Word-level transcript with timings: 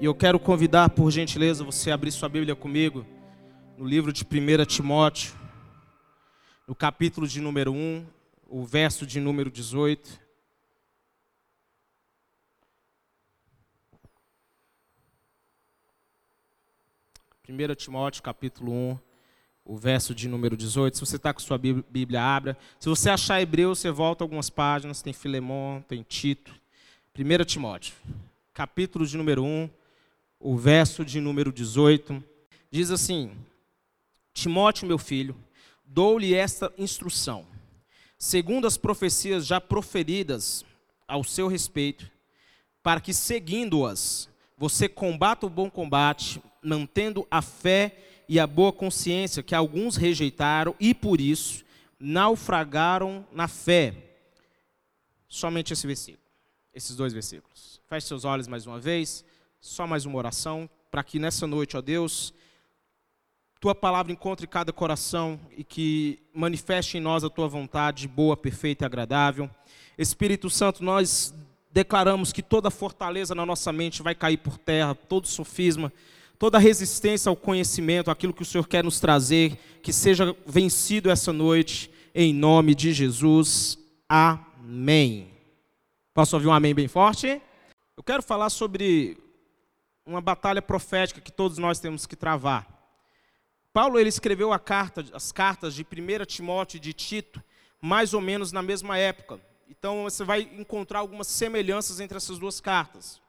E 0.00 0.06
eu 0.06 0.14
quero 0.14 0.40
convidar, 0.40 0.90
por 0.90 1.10
gentileza, 1.10 1.62
você 1.62 1.90
a 1.90 1.94
abrir 1.94 2.10
sua 2.10 2.28
Bíblia 2.28 2.56
comigo 2.56 3.06
no 3.78 3.86
livro 3.86 4.12
de 4.12 4.24
1 4.24 4.64
Timóteo, 4.66 5.32
no 6.66 6.74
capítulo 6.74 7.28
de 7.28 7.40
número 7.40 7.72
1, 7.72 8.04
o 8.48 8.64
verso 8.64 9.06
de 9.06 9.20
número 9.20 9.50
18. 9.50 10.20
Primeiro 17.42 17.74
Timóteo, 17.76 18.22
capítulo 18.22 18.72
1, 18.72 18.98
o 19.64 19.76
verso 19.76 20.12
de 20.12 20.28
número 20.28 20.56
18. 20.56 20.96
Se 20.96 21.06
você 21.06 21.16
está 21.16 21.32
com 21.32 21.40
sua 21.40 21.56
Bíblia, 21.56 22.20
abra. 22.20 22.58
Se 22.80 22.88
você 22.88 23.10
achar 23.10 23.40
hebreu, 23.40 23.74
você 23.74 23.92
volta 23.92 24.24
algumas 24.24 24.50
páginas. 24.50 25.00
Tem 25.00 25.12
Filemão, 25.12 25.84
tem 25.86 26.02
Tito. 26.02 26.52
1 27.16 27.44
Timóteo, 27.44 27.94
capítulo 28.52 29.06
de 29.06 29.16
número 29.16 29.44
1, 29.44 29.70
o 30.44 30.58
verso 30.58 31.06
de 31.06 31.20
número 31.20 31.50
18. 31.50 32.22
Diz 32.70 32.90
assim: 32.90 33.32
Timóteo, 34.34 34.86
meu 34.86 34.98
filho, 34.98 35.34
dou-lhe 35.86 36.34
esta 36.34 36.70
instrução, 36.76 37.46
segundo 38.18 38.66
as 38.66 38.76
profecias 38.76 39.46
já 39.46 39.58
proferidas 39.58 40.62
ao 41.08 41.24
seu 41.24 41.48
respeito, 41.48 42.10
para 42.82 43.00
que, 43.00 43.14
seguindo-as, 43.14 44.28
você 44.58 44.86
combata 44.86 45.46
o 45.46 45.50
bom 45.50 45.70
combate, 45.70 46.42
mantendo 46.62 47.26
a 47.30 47.40
fé 47.40 47.96
e 48.28 48.38
a 48.38 48.46
boa 48.46 48.72
consciência 48.72 49.42
que 49.42 49.54
alguns 49.54 49.96
rejeitaram 49.96 50.76
e, 50.78 50.92
por 50.92 51.22
isso, 51.22 51.64
naufragaram 51.98 53.26
na 53.32 53.48
fé. 53.48 53.94
Somente 55.26 55.72
esse 55.72 55.86
versículo, 55.86 56.22
esses 56.74 56.94
dois 56.94 57.14
versículos. 57.14 57.80
Feche 57.88 58.06
seus 58.06 58.24
olhos 58.26 58.46
mais 58.46 58.66
uma 58.66 58.78
vez, 58.78 59.24
só 59.64 59.86
mais 59.86 60.04
uma 60.04 60.18
oração, 60.18 60.68
para 60.90 61.02
que 61.02 61.18
nessa 61.18 61.46
noite, 61.46 61.74
ó 61.74 61.80
Deus, 61.80 62.34
tua 63.58 63.74
palavra 63.74 64.12
encontre 64.12 64.46
cada 64.46 64.74
coração 64.74 65.40
e 65.56 65.64
que 65.64 66.18
manifeste 66.34 66.98
em 66.98 67.00
nós 67.00 67.24
a 67.24 67.30
tua 67.30 67.48
vontade 67.48 68.06
boa, 68.06 68.36
perfeita 68.36 68.84
e 68.84 68.86
agradável. 68.86 69.48
Espírito 69.96 70.50
Santo, 70.50 70.84
nós 70.84 71.32
declaramos 71.72 72.30
que 72.30 72.42
toda 72.42 72.70
fortaleza 72.70 73.34
na 73.34 73.46
nossa 73.46 73.72
mente 73.72 74.02
vai 74.02 74.14
cair 74.14 74.36
por 74.36 74.58
terra, 74.58 74.94
todo 74.94 75.26
sofisma, 75.26 75.90
toda 76.38 76.58
resistência 76.58 77.30
ao 77.30 77.36
conhecimento, 77.36 78.10
aquilo 78.10 78.34
que 78.34 78.42
o 78.42 78.46
Senhor 78.46 78.68
quer 78.68 78.84
nos 78.84 79.00
trazer, 79.00 79.58
que 79.82 79.94
seja 79.94 80.36
vencido 80.46 81.10
essa 81.10 81.32
noite, 81.32 81.90
em 82.14 82.34
nome 82.34 82.74
de 82.74 82.92
Jesus. 82.92 83.78
Amém. 84.06 85.30
Posso 86.12 86.36
ouvir 86.36 86.48
um 86.48 86.52
amém 86.52 86.74
bem 86.74 86.86
forte? 86.86 87.40
Eu 87.96 88.02
quero 88.02 88.22
falar 88.22 88.50
sobre 88.50 89.23
uma 90.06 90.20
batalha 90.20 90.60
profética 90.60 91.20
que 91.20 91.32
todos 91.32 91.58
nós 91.58 91.80
temos 91.80 92.06
que 92.06 92.16
travar. 92.16 92.66
Paulo 93.72 93.98
ele 93.98 94.08
escreveu 94.08 94.52
carta, 94.58 95.04
as 95.12 95.32
cartas 95.32 95.74
de 95.74 95.82
1 95.82 96.24
Timóteo 96.26 96.76
e 96.76 96.80
de 96.80 96.92
Tito, 96.92 97.42
mais 97.80 98.14
ou 98.14 98.20
menos 98.20 98.52
na 98.52 98.62
mesma 98.62 98.96
época. 98.96 99.40
Então 99.68 100.04
você 100.04 100.22
vai 100.22 100.42
encontrar 100.42 101.00
algumas 101.00 101.26
semelhanças 101.26 102.00
entre 102.00 102.16
essas 102.16 102.38
duas 102.38 102.60
cartas. 102.60 103.20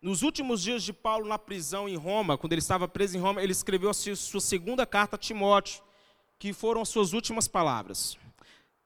Nos 0.00 0.22
últimos 0.22 0.62
dias 0.62 0.82
de 0.82 0.92
Paulo 0.92 1.26
na 1.26 1.38
prisão 1.38 1.88
em 1.88 1.96
Roma, 1.96 2.36
quando 2.36 2.52
ele 2.52 2.60
estava 2.60 2.86
preso 2.86 3.16
em 3.16 3.20
Roma, 3.20 3.42
ele 3.42 3.52
escreveu 3.52 3.90
a 3.90 3.94
sua 3.94 4.40
segunda 4.40 4.86
carta 4.86 5.16
a 5.16 5.18
Timóteo, 5.18 5.82
que 6.38 6.52
foram 6.52 6.82
as 6.82 6.88
suas 6.88 7.12
últimas 7.12 7.48
palavras. 7.48 8.18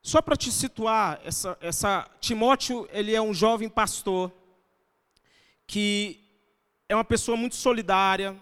Só 0.01 0.23
para 0.23 0.37
te 0.37 0.51
situar, 0.53 1.21
essa, 1.25 1.59
essa, 1.61 2.09
Timóteo 2.21 2.89
ele 2.93 3.15
é 3.15 3.21
um 3.21 3.35
jovem 3.35 3.69
pastor 3.69 4.33
que 5.67 6.28
é 6.89 6.95
uma 6.95 7.05
pessoa 7.05 7.37
muito 7.37 7.55
solidária, 7.55 8.35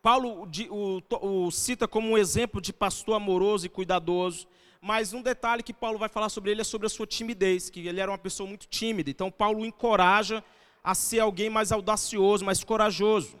Paulo 0.00 0.48
o, 0.70 1.02
o, 1.20 1.46
o 1.46 1.50
cita 1.50 1.86
como 1.86 2.08
um 2.08 2.16
exemplo 2.16 2.58
de 2.58 2.72
pastor 2.72 3.14
amoroso 3.14 3.66
e 3.66 3.68
cuidadoso, 3.68 4.48
mas 4.80 5.12
um 5.12 5.20
detalhe 5.20 5.62
que 5.62 5.74
Paulo 5.74 5.98
vai 5.98 6.08
falar 6.08 6.30
sobre 6.30 6.50
ele 6.50 6.62
é 6.62 6.64
sobre 6.64 6.86
a 6.86 6.90
sua 6.90 7.06
timidez, 7.06 7.68
que 7.68 7.86
ele 7.86 8.00
era 8.00 8.10
uma 8.10 8.16
pessoa 8.16 8.48
muito 8.48 8.66
tímida. 8.66 9.10
Então 9.10 9.30
Paulo 9.30 9.66
encoraja 9.66 10.42
a 10.82 10.94
ser 10.94 11.20
alguém 11.20 11.50
mais 11.50 11.70
audacioso, 11.70 12.42
mais 12.42 12.64
corajoso. 12.64 13.38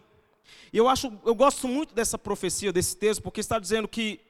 E 0.70 0.76
eu 0.76 0.86
acho, 0.86 1.10
eu 1.24 1.34
gosto 1.34 1.66
muito 1.66 1.94
dessa 1.94 2.18
profecia, 2.18 2.70
desse 2.70 2.94
texto, 2.94 3.22
porque 3.22 3.40
está 3.40 3.58
dizendo 3.58 3.88
que 3.88 4.20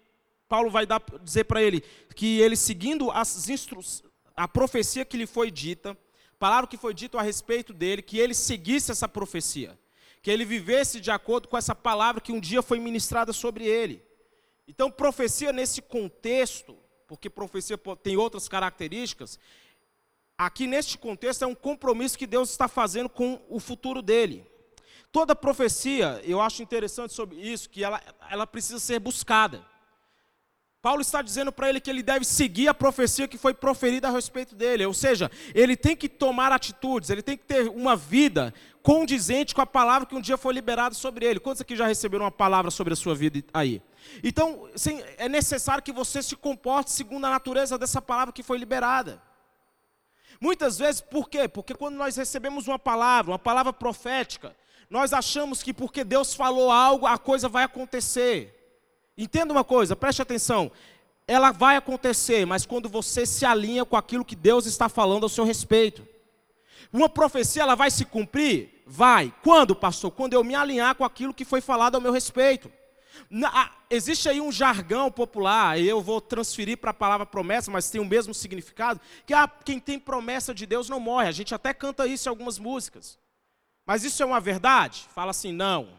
Paulo 0.49 0.71
vai 0.71 0.87
dar, 0.87 1.03
dizer 1.25 1.45
para 1.45 1.61
ele 1.61 1.83
que 2.15 2.39
ele 2.39 2.55
seguindo 2.55 3.11
as 3.11 3.49
instruções, 3.49 4.09
a 4.37 4.47
profecia 4.47 5.05
que 5.05 5.17
lhe 5.17 5.27
foi 5.27 5.51
dita, 5.51 5.99
palavra 6.39 6.69
que 6.69 6.77
foi 6.77 6.95
dito 6.95 7.19
a 7.19 7.23
respeito 7.23 7.73
dele, 7.73 8.01
que 8.01 8.17
ele 8.17 8.33
seguisse 8.33 8.93
essa 8.93 9.09
profecia 9.09 9.77
que 10.23 10.31
ele 10.31 10.45
vivesse 10.45 11.01
de 11.01 11.11
acordo 11.11 11.49
com 11.49 11.57
essa 11.57 11.75
palavra 11.75 12.21
que 12.21 12.33
um 12.33 12.41
dia 12.41 12.63
foi 12.63 12.79
ministrada 12.79 13.33
sobre 13.33 13.65
ele. 13.67 14.03
Então, 14.69 14.91
profecia 14.91 15.53
nesse 15.53 15.81
contexto, 15.81 16.77
porque 17.07 17.31
profecia 17.31 17.79
tem 18.03 18.17
outras 18.17 18.47
características, 18.47 19.39
aqui 20.37 20.67
neste 20.67 20.97
contexto 20.97 21.43
é 21.43 21.47
um 21.47 21.55
compromisso 21.55 22.19
que 22.19 22.27
Deus 22.27 22.51
está 22.51 22.69
fazendo 22.69 23.09
com 23.09 23.41
o 23.49 23.59
futuro 23.59 24.03
dele. 24.03 24.47
Toda 25.11 25.35
profecia, 25.35 26.21
eu 26.25 26.41
acho 26.41 26.63
interessante 26.63 27.13
sobre 27.13 27.37
isso, 27.37 27.69
que 27.69 27.83
ela, 27.83 28.01
ela 28.31 28.47
precisa 28.47 28.79
ser 28.79 29.01
buscada. 29.01 29.65
Paulo 30.83 31.03
está 31.03 31.21
dizendo 31.21 31.53
para 31.53 31.69
ele 31.69 31.79
que 31.79 31.91
ele 31.91 32.03
deve 32.03 32.25
seguir 32.25 32.67
a 32.67 32.73
profecia 32.73 33.29
que 33.29 33.37
foi 33.37 33.53
proferida 33.53 34.09
a 34.09 34.11
respeito 34.11 34.55
dele, 34.55 34.87
ou 34.87 34.95
seja, 34.95 35.31
ele 35.55 35.77
tem 35.77 35.95
que 35.95 36.09
tomar 36.09 36.53
atitudes, 36.53 37.11
ele 37.11 37.21
tem 37.21 37.37
que 37.37 37.45
ter 37.45 37.69
uma 37.69 37.95
vida 37.95 38.55
condizente 38.83 39.55
com 39.55 39.61
a 39.61 39.67
palavra 39.67 40.07
que 40.07 40.15
um 40.15 40.23
dia 40.23 40.39
foi 40.39 40.55
liberada 40.55 40.95
sobre 40.95 41.27
ele. 41.27 41.39
Quantos 41.39 41.61
aqui 41.61 41.77
já 41.77 41.87
receberam 41.87 42.25
uma 42.25 42.31
palavra 42.31 42.71
sobre 42.71 42.95
a 42.95 42.97
sua 42.97 43.15
vida 43.15 43.45
aí? 43.53 43.83
Então, 44.25 44.71
sim, 44.75 45.03
é 45.19 45.29
necessário 45.29 45.83
que 45.83 45.93
você 45.93 46.23
se 46.23 46.35
comporte 46.35 46.91
segundo 46.91 47.27
a 47.27 47.31
natureza 47.31 47.77
dessa 47.77 48.01
palavra 48.01 48.33
que 48.33 48.43
foi 48.43 48.57
liberada. 48.57 49.21
Muitas 50.41 50.79
vezes, 50.79 51.03
por 51.03 51.29
quê? 51.29 51.47
Porque 51.47 51.75
quando 51.75 51.97
nós 51.97 52.17
recebemos 52.17 52.67
uma 52.67 52.79
palavra, 52.79 53.33
uma 53.33 53.39
palavra 53.39 53.75
profética, 53.75 54.57
nós 54.89 55.13
achamos 55.13 55.63
que 55.63 55.75
porque 55.75 56.05
Deus 56.05 56.35
falou 56.35 56.71
algo, 56.71 57.07
a 57.07 57.19
coisa 57.19 57.51
vai 57.51 57.65
acontecer. 57.65 58.60
Entenda 59.23 59.53
uma 59.53 59.63
coisa, 59.63 59.95
preste 59.95 60.23
atenção. 60.23 60.73
Ela 61.27 61.53
vai 61.53 61.77
acontecer, 61.77 62.47
mas 62.47 62.65
quando 62.65 62.89
você 62.89 63.27
se 63.27 63.45
alinha 63.45 63.85
com 63.85 63.95
aquilo 63.95 64.25
que 64.25 64.35
Deus 64.35 64.65
está 64.65 64.89
falando 64.89 65.25
ao 65.25 65.29
seu 65.29 65.45
respeito. 65.45 66.09
Uma 66.91 67.07
profecia, 67.07 67.63
ela 67.63 67.75
vai 67.75 67.91
se 67.91 68.07
cumprir? 68.07 68.83
Vai. 68.87 69.33
Quando, 69.43 69.77
pastor? 69.77 70.11
Quando 70.11 70.33
eu 70.33 70.43
me 70.43 70.55
alinhar 70.55 70.95
com 70.95 71.05
aquilo 71.05 71.35
que 71.35 71.45
foi 71.45 71.61
falado 71.61 71.97
ao 71.97 72.01
meu 72.01 72.13
respeito. 72.13 72.73
Na, 73.29 73.71
existe 73.91 74.27
aí 74.27 74.41
um 74.41 74.51
jargão 74.51 75.11
popular, 75.11 75.79
e 75.79 75.87
eu 75.87 76.01
vou 76.01 76.21
transferir 76.21 76.79
para 76.79 76.91
a 76.91 76.95
palavra 76.95 77.27
promessa, 77.27 77.71
mas 77.71 77.91
tem 77.91 78.01
o 78.01 78.07
mesmo 78.07 78.33
significado, 78.33 78.99
que 79.27 79.35
ah, 79.35 79.47
quem 79.47 79.79
tem 79.79 79.99
promessa 79.99 80.55
de 80.55 80.65
Deus 80.65 80.89
não 80.89 80.99
morre. 80.99 81.29
A 81.29 81.33
gente 81.33 81.55
até 81.55 81.75
canta 81.75 82.07
isso 82.07 82.27
em 82.27 82.31
algumas 82.31 82.59
músicas. 82.59 83.19
Mas 83.85 84.03
isso 84.03 84.23
é 84.23 84.27
uma 84.27 84.41
verdade? 84.41 85.07
Fala 85.15 85.31
assim, 85.31 85.53
não. 85.53 85.91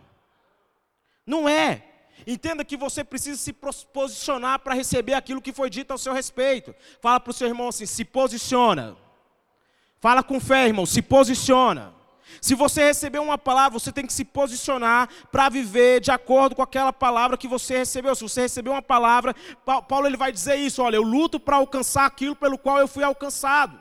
Não 1.23 1.47
é. 1.47 1.90
Entenda 2.25 2.63
que 2.63 2.77
você 2.77 3.03
precisa 3.03 3.37
se 3.37 3.53
posicionar 3.53 4.59
para 4.59 4.73
receber 4.73 5.13
aquilo 5.13 5.41
que 5.41 5.53
foi 5.53 5.69
dito 5.69 5.91
ao 5.91 5.97
seu 5.97 6.13
respeito. 6.13 6.75
Fala 7.01 7.19
para 7.19 7.31
o 7.31 7.33
seu 7.33 7.47
irmão 7.47 7.67
assim: 7.67 7.85
se 7.85 8.05
posiciona. 8.05 8.95
Fala 9.99 10.23
com 10.23 10.39
fé, 10.39 10.67
irmão, 10.67 10.85
se 10.85 11.01
posiciona. 11.01 11.93
Se 12.39 12.55
você 12.55 12.83
receber 12.85 13.19
uma 13.19 13.37
palavra, 13.37 13.77
você 13.77 13.91
tem 13.91 14.05
que 14.05 14.13
se 14.13 14.23
posicionar 14.23 15.09
para 15.31 15.49
viver 15.49 15.99
de 15.99 16.11
acordo 16.11 16.55
com 16.55 16.61
aquela 16.61 16.93
palavra 16.93 17.37
que 17.37 17.47
você 17.47 17.79
recebeu. 17.79 18.15
Se 18.15 18.23
você 18.23 18.41
recebeu 18.41 18.73
uma 18.73 18.81
palavra, 18.81 19.35
Paulo 19.65 20.07
ele 20.07 20.17
vai 20.17 20.31
dizer 20.31 20.55
isso: 20.55 20.81
olha, 20.81 20.95
eu 20.95 21.03
luto 21.03 21.39
para 21.39 21.57
alcançar 21.57 22.05
aquilo 22.05 22.35
pelo 22.35 22.57
qual 22.57 22.79
eu 22.79 22.87
fui 22.87 23.03
alcançado. 23.03 23.79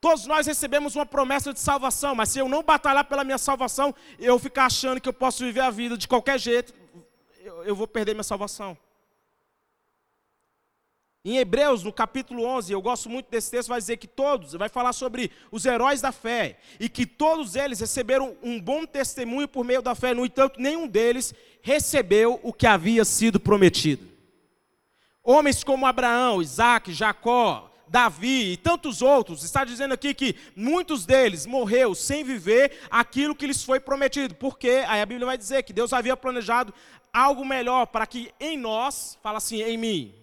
Todos 0.00 0.24
nós 0.24 0.46
recebemos 0.46 0.96
uma 0.96 1.04
promessa 1.04 1.52
de 1.52 1.60
salvação, 1.60 2.14
mas 2.14 2.30
se 2.30 2.38
eu 2.38 2.48
não 2.48 2.62
batalhar 2.62 3.04
pela 3.04 3.22
minha 3.22 3.36
salvação, 3.36 3.94
eu 4.18 4.38
ficar 4.38 4.64
achando 4.64 4.98
que 4.98 5.08
eu 5.08 5.12
posso 5.12 5.44
viver 5.44 5.60
a 5.60 5.68
vida 5.68 5.98
de 5.98 6.08
qualquer 6.08 6.38
jeito, 6.38 6.72
eu, 7.64 7.74
vou 7.74 7.86
perder 7.86 8.14
minha 8.14 8.22
salvação. 8.22 8.76
Em 11.24 11.36
Hebreus, 11.36 11.82
no 11.82 11.92
capítulo 11.92 12.44
11, 12.44 12.72
eu 12.72 12.80
gosto 12.80 13.10
muito 13.10 13.30
desse 13.30 13.50
texto, 13.50 13.68
vai 13.68 13.78
dizer 13.78 13.98
que 13.98 14.06
todos, 14.06 14.54
vai 14.54 14.70
falar 14.70 14.94
sobre 14.94 15.30
os 15.52 15.66
heróis 15.66 16.00
da 16.00 16.12
fé, 16.12 16.58
e 16.78 16.88
que 16.88 17.04
todos 17.04 17.56
eles 17.56 17.78
receberam 17.80 18.36
um 18.42 18.58
bom 18.58 18.86
testemunho 18.86 19.46
por 19.46 19.62
meio 19.64 19.82
da 19.82 19.94
fé, 19.94 20.14
no 20.14 20.24
entanto, 20.24 20.58
nenhum 20.58 20.88
deles 20.88 21.34
recebeu 21.60 22.40
o 22.42 22.52
que 22.52 22.66
havia 22.66 23.04
sido 23.04 23.38
prometido. 23.38 24.08
Homens 25.22 25.62
como 25.62 25.84
Abraão, 25.84 26.40
Isaac, 26.40 26.90
Jacó, 26.92 27.69
Davi 27.90 28.52
e 28.52 28.56
tantos 28.56 29.02
outros, 29.02 29.42
está 29.42 29.64
dizendo 29.64 29.92
aqui 29.92 30.14
que 30.14 30.36
muitos 30.54 31.04
deles 31.04 31.44
morreu 31.44 31.92
sem 31.92 32.22
viver 32.22 32.78
aquilo 32.88 33.34
que 33.34 33.48
lhes 33.48 33.64
foi 33.64 33.80
prometido, 33.80 34.32
porque 34.36 34.84
aí 34.86 35.02
a 35.02 35.06
Bíblia 35.06 35.26
vai 35.26 35.36
dizer 35.36 35.64
que 35.64 35.72
Deus 35.72 35.92
havia 35.92 36.16
planejado 36.16 36.72
algo 37.12 37.44
melhor 37.44 37.86
para 37.86 38.06
que 38.06 38.32
em 38.38 38.56
nós, 38.56 39.18
fala 39.20 39.38
assim, 39.38 39.60
em 39.60 39.76
mim, 39.76 40.14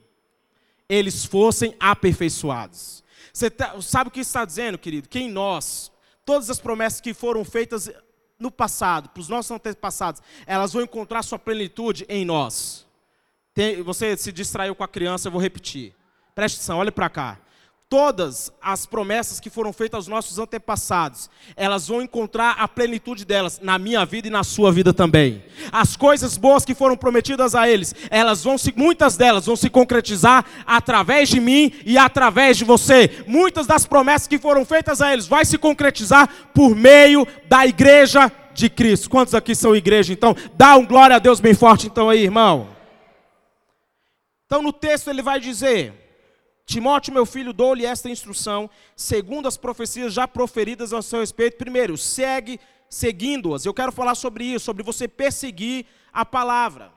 eles 0.88 1.26
fossem 1.26 1.76
aperfeiçoados. 1.78 3.04
Você 3.34 3.50
tá, 3.50 3.76
sabe 3.82 4.08
o 4.08 4.12
que 4.12 4.22
está 4.22 4.46
dizendo, 4.46 4.78
querido? 4.78 5.10
Que 5.10 5.20
em 5.20 5.30
nós, 5.30 5.92
todas 6.24 6.50
as 6.50 6.60
promessas 6.60 7.02
que 7.02 7.14
foram 7.14 7.44
feitas 7.44 7.92
no 8.40 8.50
passado, 8.50 9.10
para 9.10 9.20
os 9.20 9.28
nossos 9.28 9.52
antepassados, 9.52 10.22
elas 10.46 10.72
vão 10.72 10.84
encontrar 10.84 11.22
sua 11.22 11.38
plenitude 11.38 12.06
em 12.08 12.24
nós. 12.24 12.88
Tem, 13.54 13.82
você 13.82 14.16
se 14.16 14.32
distraiu 14.32 14.74
com 14.74 14.86
a 14.86 14.88
criança, 14.88 15.28
eu 15.28 15.34
vou 15.34 15.42
repetir. 15.42 15.94
Preste 16.34 16.56
atenção, 16.56 16.78
olhe 16.78 16.92
para 16.92 17.10
cá 17.10 17.42
todas 17.90 18.52
as 18.62 18.86
promessas 18.86 19.40
que 19.40 19.50
foram 19.50 19.72
feitas 19.72 20.00
aos 20.00 20.08
nossos 20.08 20.38
antepassados, 20.38 21.30
elas 21.56 21.88
vão 21.88 22.02
encontrar 22.02 22.58
a 22.60 22.68
plenitude 22.68 23.24
delas 23.24 23.62
na 23.62 23.80
minha 23.80 24.06
vida 24.06 24.28
e 24.28 24.32
na 24.32 24.44
sua 24.44 24.74
vida 24.74 24.94
também. 24.94 25.42
As 25.72 25.96
coisas 25.96 26.36
boas 26.36 26.66
que 26.66 26.76
foram 26.76 26.98
prometidas 26.98 27.56
a 27.56 27.70
eles, 27.70 27.96
elas 28.10 28.44
vão 28.44 28.58
se, 28.58 28.74
muitas 28.76 29.16
delas 29.16 29.46
vão 29.46 29.56
se 29.56 29.70
concretizar 29.70 30.46
através 30.66 31.30
de 31.30 31.40
mim 31.40 31.72
e 31.86 31.98
através 31.98 32.58
de 32.58 32.66
você. 32.66 33.24
Muitas 33.26 33.66
das 33.66 33.86
promessas 33.86 34.28
que 34.28 34.38
foram 34.38 34.66
feitas 34.66 35.02
a 35.02 35.14
eles 35.14 35.26
vai 35.26 35.46
se 35.46 35.58
concretizar 35.58 36.28
por 36.54 36.76
meio 36.76 37.26
da 37.48 37.66
igreja 37.66 38.30
de 38.54 38.70
Cristo. 38.70 39.10
Quantos 39.10 39.34
aqui 39.34 39.56
são 39.56 39.74
igreja 39.74 40.12
então? 40.12 40.36
Dá 40.56 40.76
um 40.76 40.86
glória 40.86 41.16
a 41.16 41.20
Deus 41.20 41.40
bem 41.40 41.54
forte 41.54 41.88
então 41.88 42.10
aí, 42.10 42.24
irmão. 42.24 42.68
Então 44.46 44.62
no 44.62 44.74
texto 44.74 45.10
ele 45.10 45.22
vai 45.22 45.40
dizer: 45.40 46.07
Timóteo, 46.68 47.14
meu 47.14 47.26
filho, 47.26 47.54
dou-lhe 47.54 47.86
esta 47.86 48.10
instrução, 48.10 48.70
segundo 48.94 49.48
as 49.48 49.56
profecias 49.56 50.14
já 50.14 50.28
proferidas 50.28 50.92
ao 50.92 51.02
seu 51.02 51.22
respeito. 51.22 51.56
Primeiro, 51.56 51.98
segue 51.98 52.60
seguindo-as. 52.90 53.66
Eu 53.66 53.74
quero 53.74 53.90
falar 53.90 54.16
sobre 54.16 54.44
isso, 54.44 54.66
sobre 54.66 54.84
você 54.84 55.08
perseguir 55.08 55.86
a 56.12 56.26
palavra. 56.26 56.92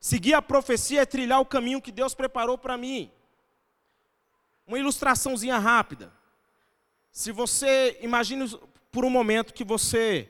Seguir 0.00 0.32
a 0.32 0.40
profecia 0.40 1.02
é 1.02 1.04
trilhar 1.04 1.40
o 1.40 1.44
caminho 1.44 1.82
que 1.82 1.92
Deus 1.92 2.14
preparou 2.14 2.56
para 2.56 2.78
mim. 2.78 3.12
Uma 4.66 4.78
ilustraçãozinha 4.78 5.58
rápida. 5.58 6.10
Se 7.12 7.30
você, 7.32 7.98
imagine 8.00 8.48
por 8.90 9.04
um 9.04 9.10
momento 9.10 9.52
que 9.52 9.62
você 9.62 10.26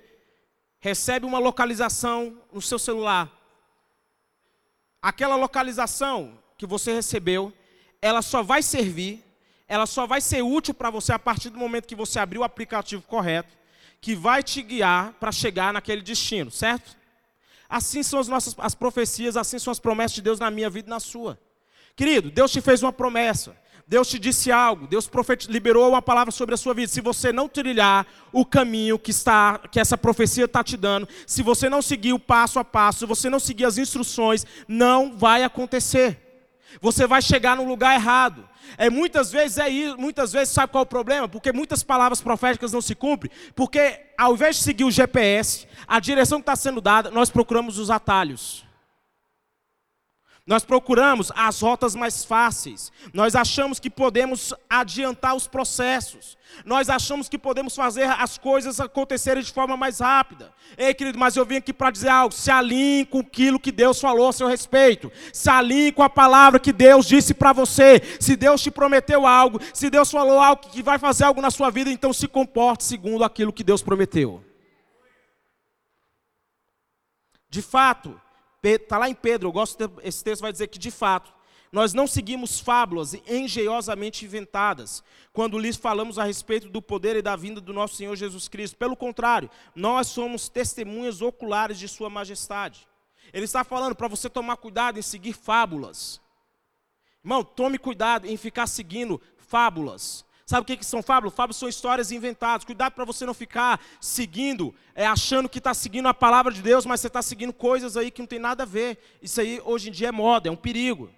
recebe 0.81 1.25
uma 1.25 1.39
localização 1.39 2.37
no 2.53 2.61
seu 2.61 2.81
celular. 2.81 3.31
Aquela 5.01 5.37
localização 5.37 6.37
que 6.59 6.67
você 6.67 6.93
recebeu, 6.93 7.53
ela 8.03 8.23
só 8.23 8.43
vai 8.43 8.63
servir, 8.63 9.25
ela 9.69 9.87
só 9.87 10.07
vai 10.07 10.21
ser 10.21 10.43
útil 10.43 10.75
para 10.75 10.91
você 10.91 11.13
a 11.13 11.19
partir 11.19 11.51
do 11.51 11.59
momento 11.59 11.87
que 11.87 11.95
você 11.95 12.19
abrir 12.19 12.39
o 12.39 12.45
aplicativo 12.45 13.03
correto, 13.03 13.57
que 14.01 14.15
vai 14.15 14.43
te 14.43 14.63
guiar 14.63 15.13
para 15.21 15.31
chegar 15.31 15.73
naquele 15.73 16.03
destino, 16.03 16.51
certo? 16.51 16.97
Assim 17.69 18.03
são 18.03 18.19
as 18.19 18.27
nossas 18.27 18.55
as 18.59 18.75
profecias, 18.75 19.37
assim 19.37 19.59
são 19.59 19.71
as 19.71 19.79
promessas 19.79 20.15
de 20.15 20.23
Deus 20.23 20.41
na 20.41 20.51
minha 20.51 20.69
vida 20.69 20.89
e 20.89 20.91
na 20.91 20.99
sua. 20.99 21.39
Querido, 21.95 22.31
Deus 22.31 22.51
te 22.51 22.61
fez 22.61 22.83
uma 22.83 22.93
promessa. 22.93 23.57
Deus 23.87 24.09
te 24.09 24.21
disse 24.21 24.53
algo, 24.53 24.87
Deus 24.87 25.11
liberou 25.49 25.89
uma 25.89 26.01
palavra 26.01 26.31
sobre 26.31 26.55
a 26.55 26.57
sua 26.57 26.73
vida. 26.73 26.87
Se 26.87 27.01
você 27.01 27.33
não 27.33 27.49
trilhar 27.49 28.07
o 28.33 28.47
caminho 28.47 28.97
que 28.97 29.11
está, 29.11 29.59
que 29.59 29.81
essa 29.81 29.99
profecia 29.99 30.45
está 30.45 30.63
te 30.63 30.77
dando, 30.77 31.09
se 31.27 31.43
você 31.43 31.69
não 31.69 31.83
seguir 31.83 32.13
o 32.13 32.19
passo 32.19 32.61
a 32.61 32.65
passo, 32.65 33.01
se 33.01 33.07
você 33.07 33.29
não 33.29 33.41
seguir 33.41 33.65
as 33.65 33.79
instruções, 33.79 34.47
não 34.69 35.17
vai 35.19 35.43
acontecer. 35.43 36.30
Você 36.81 37.07
vai 37.07 37.23
chegar 37.23 37.57
no 37.57 37.65
lugar 37.65 37.95
errado. 37.95 38.49
É 38.79 38.89
muitas 38.89 39.33
vezes 39.33 39.59
é 39.59 39.69
isso, 39.69 39.99
muitas 39.99 40.33
vezes 40.33 40.55
sabe 40.55 40.73
qual 40.73 40.83
é 40.83 40.85
o 40.85 40.87
problema? 40.87 41.29
Porque 41.29 41.53
muitas 41.53 41.83
palavras 41.83 42.21
proféticas 42.21 42.73
não 42.73 42.81
se 42.81 42.95
cumprem, 42.95 43.33
porque 43.55 44.01
ao 44.17 44.35
invés 44.35 44.57
de 44.57 44.63
seguir 44.63 44.85
o 44.85 44.91
GPS, 44.91 45.67
a 45.89 45.99
direção 45.99 46.39
que 46.39 46.43
está 46.43 46.55
sendo 46.55 46.81
dada, 46.81 47.11
nós 47.11 47.31
procuramos 47.31 47.79
os 47.79 47.91
atalhos. 47.91 48.65
Nós 50.51 50.65
procuramos 50.65 51.31
as 51.37 51.61
rotas 51.61 51.95
mais 51.95 52.25
fáceis. 52.25 52.91
Nós 53.15 53.37
achamos 53.37 53.79
que 53.79 53.89
podemos 53.89 54.53
adiantar 54.69 55.37
os 55.37 55.47
processos. 55.47 56.37
Nós 56.65 56.91
achamos 56.91 57.29
que 57.29 57.39
podemos 57.39 57.77
fazer 57.77 58.11
as 58.19 58.37
coisas 58.37 58.81
acontecerem 58.81 59.45
de 59.45 59.53
forma 59.53 59.77
mais 59.77 60.01
rápida. 60.01 60.53
Ei, 60.77 60.93
querido, 60.93 61.21
mas 61.21 61.37
eu 61.37 61.47
vim 61.47 61.59
aqui 61.59 61.73
para 61.73 61.93
dizer 61.93 62.09
algo. 62.09 62.35
Se 62.35 62.51
alinhe 62.51 63.07
com 63.07 63.21
aquilo 63.21 63.61
que 63.61 63.71
Deus 63.71 64.01
falou 64.01 64.29
a 64.29 64.33
seu 64.33 64.49
respeito. 64.49 65.13
Se 65.33 65.49
alinhe 65.49 65.93
com 65.93 66.03
a 66.03 66.11
palavra 66.11 66.59
que 66.59 66.73
Deus 66.73 67.07
disse 67.07 67.33
para 67.33 67.53
você. 67.53 68.03
Se 68.19 68.35
Deus 68.35 68.61
te 68.61 68.73
prometeu 68.73 69.29
algo, 69.29 69.61
se 69.73 69.89
Deus 69.89 70.11
falou 70.11 70.41
algo 70.41 70.63
que 70.63 70.83
vai 70.83 70.99
fazer 70.99 71.23
algo 71.23 71.41
na 71.41 71.53
sua 71.53 71.71
vida, 71.71 71.91
então 71.91 72.13
se 72.13 72.27
comporte 72.27 72.83
segundo 72.83 73.23
aquilo 73.23 73.53
que 73.53 73.63
Deus 73.63 73.83
prometeu. 73.83 74.45
De 77.49 77.63
fato, 77.63 78.21
Está 78.63 78.99
lá 78.99 79.09
em 79.09 79.15
Pedro, 79.15 79.49
eu 79.49 79.53
gosto 79.53 79.89
desse 79.89 80.23
texto, 80.23 80.43
vai 80.43 80.53
dizer 80.53 80.67
que 80.69 80.79
de 80.79 80.91
fato, 80.91 81.33
nós 81.73 81.95
não 81.95 82.07
seguimos 82.07 82.59
fábulas 82.59 83.15
engenhosamente 83.29 84.25
inventadas 84.25 85.05
quando 85.33 85.59
lhes 85.59 85.77
falamos 85.77 86.19
a 86.19 86.25
respeito 86.25 86.69
do 86.69 86.83
poder 86.83 87.17
e 87.17 87.23
da 87.23 87.37
vinda 87.37 87.61
do 87.61 87.73
nosso 87.73 87.95
Senhor 87.95 88.17
Jesus 88.17 88.49
Cristo. 88.49 88.77
Pelo 88.77 88.97
contrário, 88.97 89.49
nós 89.75 90.09
somos 90.09 90.49
testemunhas 90.49 91.23
oculares 91.23 91.79
de 91.79 91.87
Sua 91.87 92.11
majestade. 92.11 92.89
Ele 93.33 93.45
está 93.45 93.63
falando 93.63 93.95
para 93.95 94.09
você 94.09 94.29
tomar 94.29 94.57
cuidado 94.57 94.99
em 94.99 95.03
seguir 95.03 95.33
fábulas. 95.33 96.21
Irmão, 97.23 97.45
tome 97.45 97.79
cuidado 97.79 98.27
em 98.27 98.37
ficar 98.37 98.67
seguindo 98.67 99.21
fábulas. 99.37 100.25
Sabe 100.51 100.63
o 100.63 100.65
que, 100.65 100.79
que 100.79 100.85
são 100.85 101.01
fábulas? 101.01 101.33
Fábulas 101.33 101.59
são 101.59 101.69
histórias 101.69 102.11
inventadas. 102.11 102.65
Cuidado 102.65 102.93
para 102.93 103.05
você 103.05 103.25
não 103.25 103.33
ficar 103.33 103.81
seguindo, 104.01 104.75
é, 104.97 105.07
achando 105.07 105.49
que 105.49 105.59
está 105.59 105.73
seguindo 105.73 106.09
a 106.09 106.13
palavra 106.13 106.53
de 106.53 106.61
Deus, 106.61 106.85
mas 106.85 107.01
você 107.01 107.07
está 107.07 107.23
seguindo 107.23 107.53
coisas 107.53 107.97
aí 107.97 108.11
que 108.11 108.21
não 108.21 108.27
tem 108.27 108.41
nada 108.41 108.65
a 108.65 108.67
ver. 108.67 108.99
Isso 109.23 109.41
aí 109.41 109.63
hoje 109.65 109.91
em 109.91 109.93
dia 109.93 110.09
é 110.09 110.11
moda, 110.11 110.49
é 110.49 110.51
um 110.51 110.57
perigo. 110.57 111.09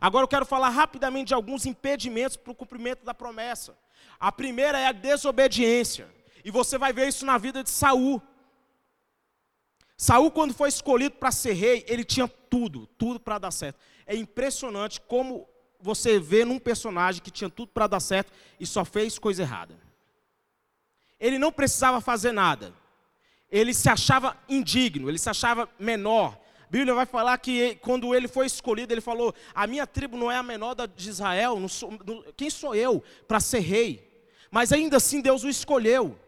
Agora 0.00 0.24
eu 0.24 0.28
quero 0.28 0.44
falar 0.44 0.68
rapidamente 0.70 1.28
de 1.28 1.34
alguns 1.34 1.64
impedimentos 1.64 2.36
para 2.36 2.50
o 2.50 2.54
cumprimento 2.56 3.04
da 3.04 3.14
promessa. 3.14 3.78
A 4.18 4.32
primeira 4.32 4.80
é 4.80 4.88
a 4.88 4.92
desobediência. 4.92 6.12
E 6.44 6.50
você 6.50 6.76
vai 6.76 6.92
ver 6.92 7.06
isso 7.06 7.24
na 7.24 7.38
vida 7.38 7.62
de 7.62 7.70
Saul. 7.70 8.20
Saul, 9.96 10.28
quando 10.32 10.54
foi 10.54 10.70
escolhido 10.70 11.14
para 11.14 11.30
ser 11.30 11.52
rei, 11.52 11.84
ele 11.86 12.02
tinha 12.02 12.26
tudo, 12.26 12.88
tudo 12.98 13.20
para 13.20 13.38
dar 13.38 13.52
certo. 13.52 13.78
É 14.04 14.16
impressionante 14.16 15.00
como 15.00 15.48
você 15.80 16.18
vê 16.18 16.44
num 16.44 16.58
personagem 16.58 17.22
que 17.22 17.30
tinha 17.30 17.50
tudo 17.50 17.68
para 17.72 17.86
dar 17.86 18.00
certo 18.00 18.32
e 18.58 18.66
só 18.66 18.84
fez 18.84 19.18
coisa 19.18 19.42
errada. 19.42 19.78
Ele 21.18 21.38
não 21.38 21.52
precisava 21.52 22.00
fazer 22.00 22.32
nada. 22.32 22.72
Ele 23.50 23.74
se 23.74 23.88
achava 23.88 24.36
indigno, 24.48 25.08
ele 25.08 25.18
se 25.18 25.28
achava 25.28 25.68
menor. 25.78 26.38
A 26.62 26.70
Bíblia 26.70 26.94
vai 26.94 27.04
falar 27.04 27.36
que 27.38 27.74
quando 27.76 28.14
ele 28.14 28.28
foi 28.28 28.46
escolhido, 28.46 28.94
ele 28.94 29.00
falou: 29.00 29.34
A 29.54 29.66
minha 29.66 29.86
tribo 29.86 30.16
não 30.16 30.30
é 30.30 30.36
a 30.36 30.42
menor 30.42 30.74
da 30.74 30.86
de 30.86 31.10
Israel, 31.10 31.58
não 31.58 31.68
sou, 31.68 31.98
não, 32.06 32.24
quem 32.36 32.48
sou 32.48 32.74
eu 32.74 33.02
para 33.26 33.40
ser 33.40 33.58
rei? 33.58 34.08
Mas 34.50 34.72
ainda 34.72 34.96
assim 34.96 35.20
Deus 35.20 35.42
o 35.42 35.48
escolheu. 35.48 36.18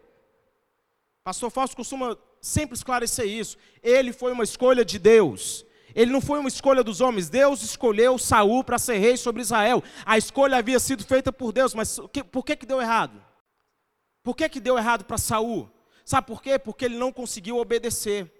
Pastor 1.23 1.49
Fausto 1.49 1.77
costuma 1.77 2.17
sempre 2.41 2.75
esclarecer 2.75 3.25
isso. 3.25 3.57
Ele 3.81 4.11
foi 4.11 4.33
uma 4.33 4.43
escolha 4.43 4.83
de 4.83 4.99
Deus. 4.99 5.65
Ele 5.95 6.11
não 6.11 6.21
foi 6.21 6.39
uma 6.39 6.49
escolha 6.49 6.83
dos 6.83 7.01
homens. 7.01 7.29
Deus 7.29 7.61
escolheu 7.61 8.17
Saul 8.17 8.63
para 8.63 8.77
ser 8.77 8.97
rei 8.97 9.17
sobre 9.17 9.41
Israel. 9.41 9.83
A 10.05 10.17
escolha 10.17 10.57
havia 10.57 10.79
sido 10.79 11.03
feita 11.03 11.31
por 11.31 11.51
Deus, 11.51 11.73
mas 11.73 11.99
por 12.31 12.43
que, 12.43 12.55
que 12.55 12.65
deu 12.65 12.81
errado? 12.81 13.21
Por 14.23 14.35
que, 14.35 14.47
que 14.47 14.59
deu 14.59 14.77
errado 14.77 15.03
para 15.05 15.17
Saul? 15.17 15.69
Sabe 16.05 16.27
por 16.27 16.41
quê? 16.41 16.57
Porque 16.57 16.85
ele 16.85 16.97
não 16.97 17.11
conseguiu 17.11 17.57
obedecer. 17.57 18.31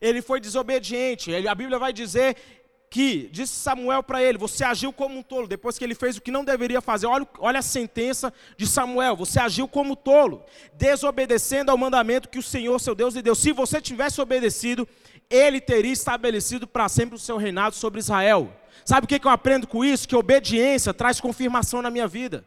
Ele 0.00 0.20
foi 0.20 0.40
desobediente. 0.40 1.30
Ele, 1.30 1.48
a 1.48 1.54
Bíblia 1.54 1.78
vai 1.78 1.92
dizer 1.92 2.36
que, 2.90 3.28
disse 3.32 3.54
Samuel 3.54 4.02
para 4.02 4.22
ele: 4.22 4.38
Você 4.38 4.64
agiu 4.64 4.92
como 4.92 5.18
um 5.18 5.22
tolo, 5.22 5.46
depois 5.46 5.78
que 5.78 5.84
ele 5.84 5.94
fez 5.94 6.16
o 6.16 6.22
que 6.22 6.30
não 6.30 6.44
deveria 6.44 6.80
fazer. 6.80 7.06
Olha, 7.06 7.26
olha 7.38 7.58
a 7.58 7.62
sentença 7.62 8.32
de 8.56 8.66
Samuel: 8.66 9.16
Você 9.16 9.40
agiu 9.40 9.66
como 9.68 9.96
tolo, 9.96 10.44
desobedecendo 10.74 11.70
ao 11.70 11.78
mandamento 11.78 12.28
que 12.28 12.38
o 12.38 12.42
Senhor, 12.42 12.78
seu 12.78 12.94
Deus, 12.94 13.14
lhe 13.14 13.22
deu. 13.22 13.34
Se 13.34 13.52
você 13.52 13.80
tivesse 13.80 14.20
obedecido, 14.20 14.88
ele 15.30 15.60
teria 15.60 15.92
estabelecido 15.92 16.66
para 16.66 16.88
sempre 16.88 17.16
o 17.16 17.18
seu 17.18 17.36
reinado 17.36 17.74
sobre 17.74 17.98
Israel. 17.98 18.52
Sabe 18.84 19.04
o 19.04 19.08
que 19.08 19.20
eu 19.24 19.30
aprendo 19.30 19.66
com 19.66 19.84
isso? 19.84 20.08
Que 20.08 20.14
obediência 20.14 20.94
traz 20.94 21.20
confirmação 21.20 21.82
na 21.82 21.90
minha 21.90 22.06
vida. 22.06 22.44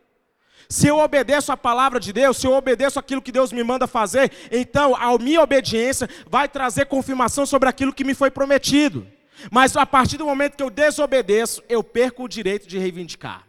Se 0.69 0.87
eu 0.87 0.99
obedeço 0.99 1.51
a 1.51 1.57
palavra 1.57 1.99
de 1.99 2.13
Deus, 2.13 2.37
se 2.37 2.45
eu 2.45 2.53
obedeço 2.53 2.99
aquilo 2.99 3.21
que 3.21 3.31
Deus 3.31 3.51
me 3.51 3.63
manda 3.63 3.87
fazer, 3.87 4.31
então 4.51 4.95
a 4.95 5.17
minha 5.17 5.41
obediência 5.41 6.07
vai 6.29 6.47
trazer 6.47 6.85
confirmação 6.85 7.45
sobre 7.45 7.67
aquilo 7.67 7.91
que 7.91 8.03
me 8.03 8.13
foi 8.13 8.29
prometido. 8.29 9.07
Mas 9.51 9.75
a 9.75 9.85
partir 9.85 10.17
do 10.17 10.25
momento 10.25 10.55
que 10.55 10.63
eu 10.63 10.69
desobedeço, 10.69 11.63
eu 11.67 11.83
perco 11.83 12.23
o 12.23 12.27
direito 12.27 12.67
de 12.67 12.77
reivindicar. 12.77 13.47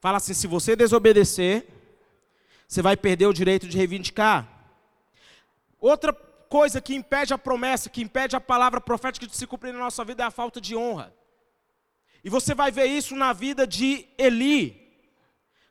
Fala 0.00 0.16
assim: 0.16 0.34
se 0.34 0.46
você 0.46 0.74
desobedecer, 0.74 1.66
você 2.66 2.82
vai 2.82 2.96
perder 2.96 3.26
o 3.26 3.32
direito 3.32 3.68
de 3.68 3.76
reivindicar. 3.76 4.48
Outra 5.80 6.12
coisa 6.50 6.80
que 6.80 6.96
impede 6.96 7.32
a 7.32 7.38
promessa, 7.38 7.88
que 7.88 8.02
impede 8.02 8.34
a 8.34 8.40
palavra 8.40 8.80
profética 8.80 9.24
de 9.24 9.36
se 9.36 9.46
cumprir 9.46 9.72
na 9.72 9.78
nossa 9.78 10.04
vida 10.04 10.24
é 10.24 10.26
a 10.26 10.32
falta 10.32 10.60
de 10.60 10.74
honra. 10.74 11.14
E 12.24 12.28
você 12.28 12.54
vai 12.56 12.72
ver 12.72 12.86
isso 12.86 13.14
na 13.14 13.32
vida 13.32 13.64
de 13.64 14.04
Eli. 14.18 14.76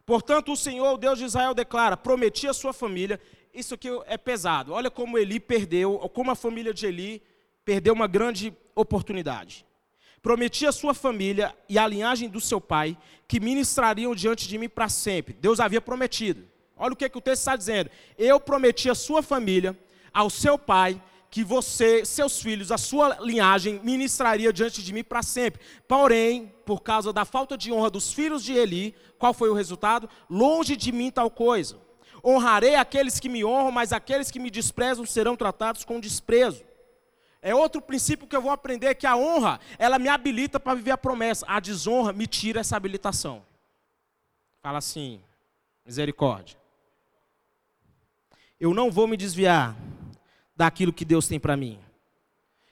Portanto, 0.05 0.53
o 0.53 0.57
Senhor, 0.57 0.93
o 0.93 0.97
Deus 0.97 1.19
de 1.19 1.25
Israel, 1.25 1.53
declara: 1.53 1.97
prometi 1.97 2.47
a 2.47 2.53
sua 2.53 2.71
família. 2.71 3.19
Isso 3.53 3.73
aqui 3.73 3.89
é 4.05 4.17
pesado. 4.17 4.71
Olha 4.71 4.89
como 4.89 5.17
Eli 5.17 5.37
perdeu, 5.39 5.99
como 6.13 6.31
a 6.31 6.35
família 6.35 6.73
de 6.73 6.87
Eli 6.87 7.21
perdeu 7.65 7.93
uma 7.93 8.07
grande 8.07 8.55
oportunidade. 8.73 9.65
Prometi 10.21 10.65
a 10.65 10.71
sua 10.71 10.93
família 10.93 11.53
e 11.67 11.77
a 11.77 11.85
linhagem 11.85 12.29
do 12.29 12.39
seu 12.39 12.61
pai 12.61 12.97
que 13.27 13.39
ministrariam 13.39 14.15
diante 14.15 14.47
de 14.47 14.57
mim 14.57 14.69
para 14.69 14.87
sempre. 14.87 15.33
Deus 15.33 15.59
havia 15.59 15.81
prometido. 15.81 16.47
Olha 16.77 16.93
o 16.93 16.95
que, 16.95 17.09
que 17.09 17.17
o 17.17 17.21
texto 17.21 17.41
está 17.41 17.55
dizendo. 17.57 17.91
Eu 18.17 18.39
prometi 18.39 18.89
a 18.89 18.95
sua 18.95 19.21
família 19.21 19.77
ao 20.13 20.29
seu 20.29 20.57
pai 20.57 21.01
que 21.29 21.43
você, 21.43 22.03
seus 22.03 22.41
filhos, 22.41 22.71
a 22.71 22.77
sua 22.77 23.19
linhagem 23.19 23.79
ministraria 23.83 24.51
diante 24.51 24.83
de 24.83 24.91
mim 24.91 25.03
para 25.03 25.21
sempre. 25.21 25.61
Porém, 25.87 26.51
por 26.65 26.81
causa 26.81 27.13
da 27.13 27.23
falta 27.23 27.57
de 27.57 27.71
honra 27.71 27.89
dos 27.89 28.11
filhos 28.11 28.43
de 28.43 28.53
Eli, 28.53 28.95
qual 29.17 29.33
foi 29.33 29.49
o 29.49 29.53
resultado? 29.53 30.09
Longe 30.29 30.75
de 30.75 30.91
mim 30.91 31.11
tal 31.11 31.29
coisa. 31.29 31.77
Honrarei 32.25 32.75
aqueles 32.75 33.19
que 33.19 33.29
me 33.29 33.45
honram, 33.45 33.71
mas 33.71 33.93
aqueles 33.93 34.31
que 34.31 34.39
me 34.39 34.49
desprezam 34.49 35.05
serão 35.05 35.35
tratados 35.35 35.85
com 35.85 35.99
desprezo. 35.99 36.63
É 37.41 37.55
outro 37.55 37.81
princípio 37.81 38.27
que 38.27 38.35
eu 38.35 38.41
vou 38.41 38.51
aprender 38.51 38.95
que 38.95 39.07
a 39.07 39.15
honra, 39.15 39.59
ela 39.77 39.97
me 39.97 40.09
habilita 40.09 40.59
para 40.59 40.75
viver 40.75 40.91
a 40.91 40.97
promessa. 40.97 41.45
A 41.47 41.59
desonra 41.59 42.11
me 42.11 42.27
tira 42.27 42.59
essa 42.59 42.75
habilitação. 42.75 43.45
Fala 44.61 44.79
assim, 44.79 45.21
misericórdia. 45.85 46.57
Eu 48.59 48.73
não 48.73 48.91
vou 48.91 49.07
me 49.07 49.15
desviar 49.15 49.77
daquilo 50.59 50.91
que 50.91 51.05
Deus 51.05 51.25
tem 51.25 51.39
para 51.39 51.55
mim. 51.55 51.79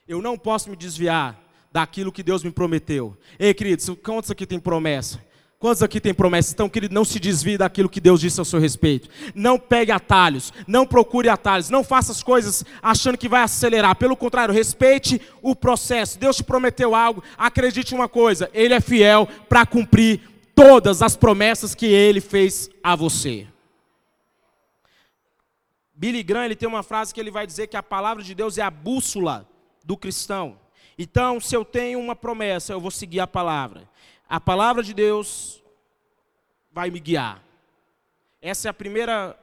Eu 0.06 0.20
não 0.20 0.36
posso 0.36 0.68
me 0.68 0.76
desviar 0.76 1.42
daquilo 1.72 2.12
que 2.12 2.22
Deus 2.22 2.44
me 2.44 2.50
prometeu. 2.50 3.16
Ei, 3.38 3.54
queridos, 3.54 3.88
quantos 4.02 4.30
aqui 4.30 4.44
tem 4.44 4.60
promessa? 4.60 5.18
Quantos 5.58 5.82
aqui 5.82 5.98
tem 5.98 6.12
promessa? 6.12 6.52
Então, 6.52 6.68
querido, 6.68 6.94
não 6.94 7.04
se 7.04 7.18
desvie 7.18 7.56
daquilo 7.56 7.88
que 7.88 7.98
Deus 7.98 8.20
disse 8.20 8.38
ao 8.38 8.44
seu 8.44 8.60
respeito. 8.60 9.08
Não 9.34 9.58
pegue 9.58 9.90
atalhos, 9.90 10.52
não 10.66 10.86
procure 10.86 11.30
atalhos, 11.30 11.70
não 11.70 11.82
faça 11.82 12.12
as 12.12 12.22
coisas 12.22 12.62
achando 12.82 13.16
que 13.16 13.28
vai 13.28 13.42
acelerar. 13.42 13.96
Pelo 13.96 14.16
contrário, 14.16 14.54
respeite 14.54 15.18
o 15.40 15.56
processo. 15.56 16.18
Deus 16.18 16.36
te 16.36 16.44
prometeu 16.44 16.94
algo, 16.94 17.24
acredite 17.38 17.94
uma 17.94 18.08
coisa, 18.08 18.50
Ele 18.52 18.74
é 18.74 18.80
fiel 18.82 19.26
para 19.48 19.64
cumprir 19.64 20.20
todas 20.54 21.00
as 21.00 21.16
promessas 21.16 21.74
que 21.74 21.86
Ele 21.86 22.20
fez 22.20 22.68
a 22.84 22.94
você. 22.94 23.46
Billy 25.98 26.22
Graham 26.22 26.44
ele 26.44 26.54
tem 26.54 26.68
uma 26.68 26.84
frase 26.84 27.12
que 27.12 27.18
ele 27.18 27.28
vai 27.28 27.44
dizer 27.44 27.66
que 27.66 27.76
a 27.76 27.82
palavra 27.82 28.22
de 28.22 28.32
Deus 28.32 28.56
é 28.56 28.62
a 28.62 28.70
bússola 28.70 29.48
do 29.84 29.96
cristão. 29.96 30.56
Então, 30.96 31.40
se 31.40 31.56
eu 31.56 31.64
tenho 31.64 31.98
uma 31.98 32.14
promessa, 32.14 32.72
eu 32.72 32.80
vou 32.80 32.92
seguir 32.92 33.18
a 33.18 33.26
palavra. 33.26 33.90
A 34.28 34.38
palavra 34.38 34.80
de 34.80 34.94
Deus 34.94 35.60
vai 36.70 36.88
me 36.88 37.00
guiar. 37.00 37.42
Essa 38.40 38.68
é 38.68 38.70
a 38.70 38.74
primeira 38.74 39.36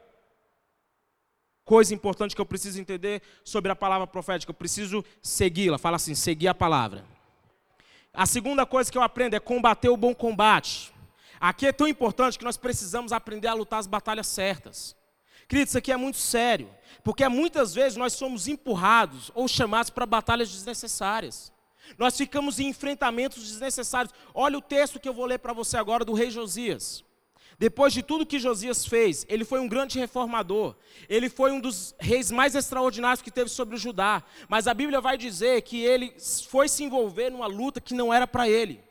coisa 1.66 1.94
importante 1.94 2.34
que 2.34 2.40
eu 2.40 2.46
preciso 2.46 2.80
entender 2.80 3.22
sobre 3.44 3.70
a 3.70 3.76
palavra 3.76 4.08
profética. 4.08 4.50
Eu 4.50 4.56
preciso 4.56 5.04
segui-la. 5.22 5.78
Fala 5.78 5.98
assim: 5.98 6.16
seguir 6.16 6.48
a 6.48 6.56
palavra. 6.56 7.04
A 8.14 8.26
segunda 8.26 8.66
coisa 8.66 8.90
que 8.90 8.98
eu 8.98 9.02
aprendo 9.02 9.36
é 9.36 9.42
combater 9.42 9.90
o 9.90 9.98
bom 9.98 10.16
combate. 10.16 10.94
Aqui 11.38 11.68
é 11.68 11.74
tão 11.74 11.86
importante 11.86 12.40
que 12.40 12.46
nós 12.46 12.56
precisamos 12.56 13.12
aprender 13.12 13.50
a 13.50 13.54
lutar 13.54 13.80
as 13.80 13.88
batalhas 13.88 14.28
certas. 14.28 14.96
Querido, 15.48 15.68
isso 15.68 15.78
aqui 15.78 15.92
é 15.92 15.98
muito 15.98 16.18
sério, 16.18 16.70
porque 17.04 17.28
muitas 17.28 17.74
vezes 17.74 17.98
nós 17.98 18.14
somos 18.14 18.48
empurrados 18.48 19.32
ou 19.36 19.48
chamados 19.48 19.90
para 19.90 20.06
batalhas 20.06 20.52
desnecessárias. 20.52 21.54
Nós 21.98 22.18
ficamos 22.18 22.60
em 22.60 22.68
enfrentamentos 22.68 23.48
desnecessários. 23.48 24.14
Olha 24.34 24.58
o 24.58 24.62
texto 24.62 25.00
que 25.00 25.08
eu 25.08 25.14
vou 25.14 25.26
ler 25.26 25.38
para 25.38 25.54
você 25.54 25.78
agora 25.78 26.04
do 26.04 26.14
rei 26.14 26.32
Josias. 26.32 27.04
Depois 27.58 27.94
de 27.94 28.04
tudo 28.04 28.26
que 28.26 28.40
Josias 28.40 28.86
fez, 28.86 29.26
ele 29.30 29.46
foi 29.46 29.60
um 29.60 29.68
grande 29.68 29.98
reformador. 29.98 30.76
Ele 31.08 31.30
foi 31.30 31.52
um 31.52 31.60
dos 31.60 31.96
reis 32.00 32.30
mais 32.30 32.54
extraordinários 32.54 33.22
que 33.22 33.32
teve 33.32 33.50
sobre 33.50 33.76
o 33.76 33.78
Judá. 33.78 34.24
Mas 34.50 34.68
a 34.68 34.74
Bíblia 34.74 35.00
vai 35.00 35.18
dizer 35.18 35.62
que 35.62 35.82
ele 35.82 36.14
foi 36.50 36.68
se 36.68 36.84
envolver 36.84 37.30
numa 37.30 37.48
luta 37.48 37.80
que 37.80 37.94
não 37.94 38.14
era 38.14 38.28
para 38.28 38.50
ele. 38.50 38.84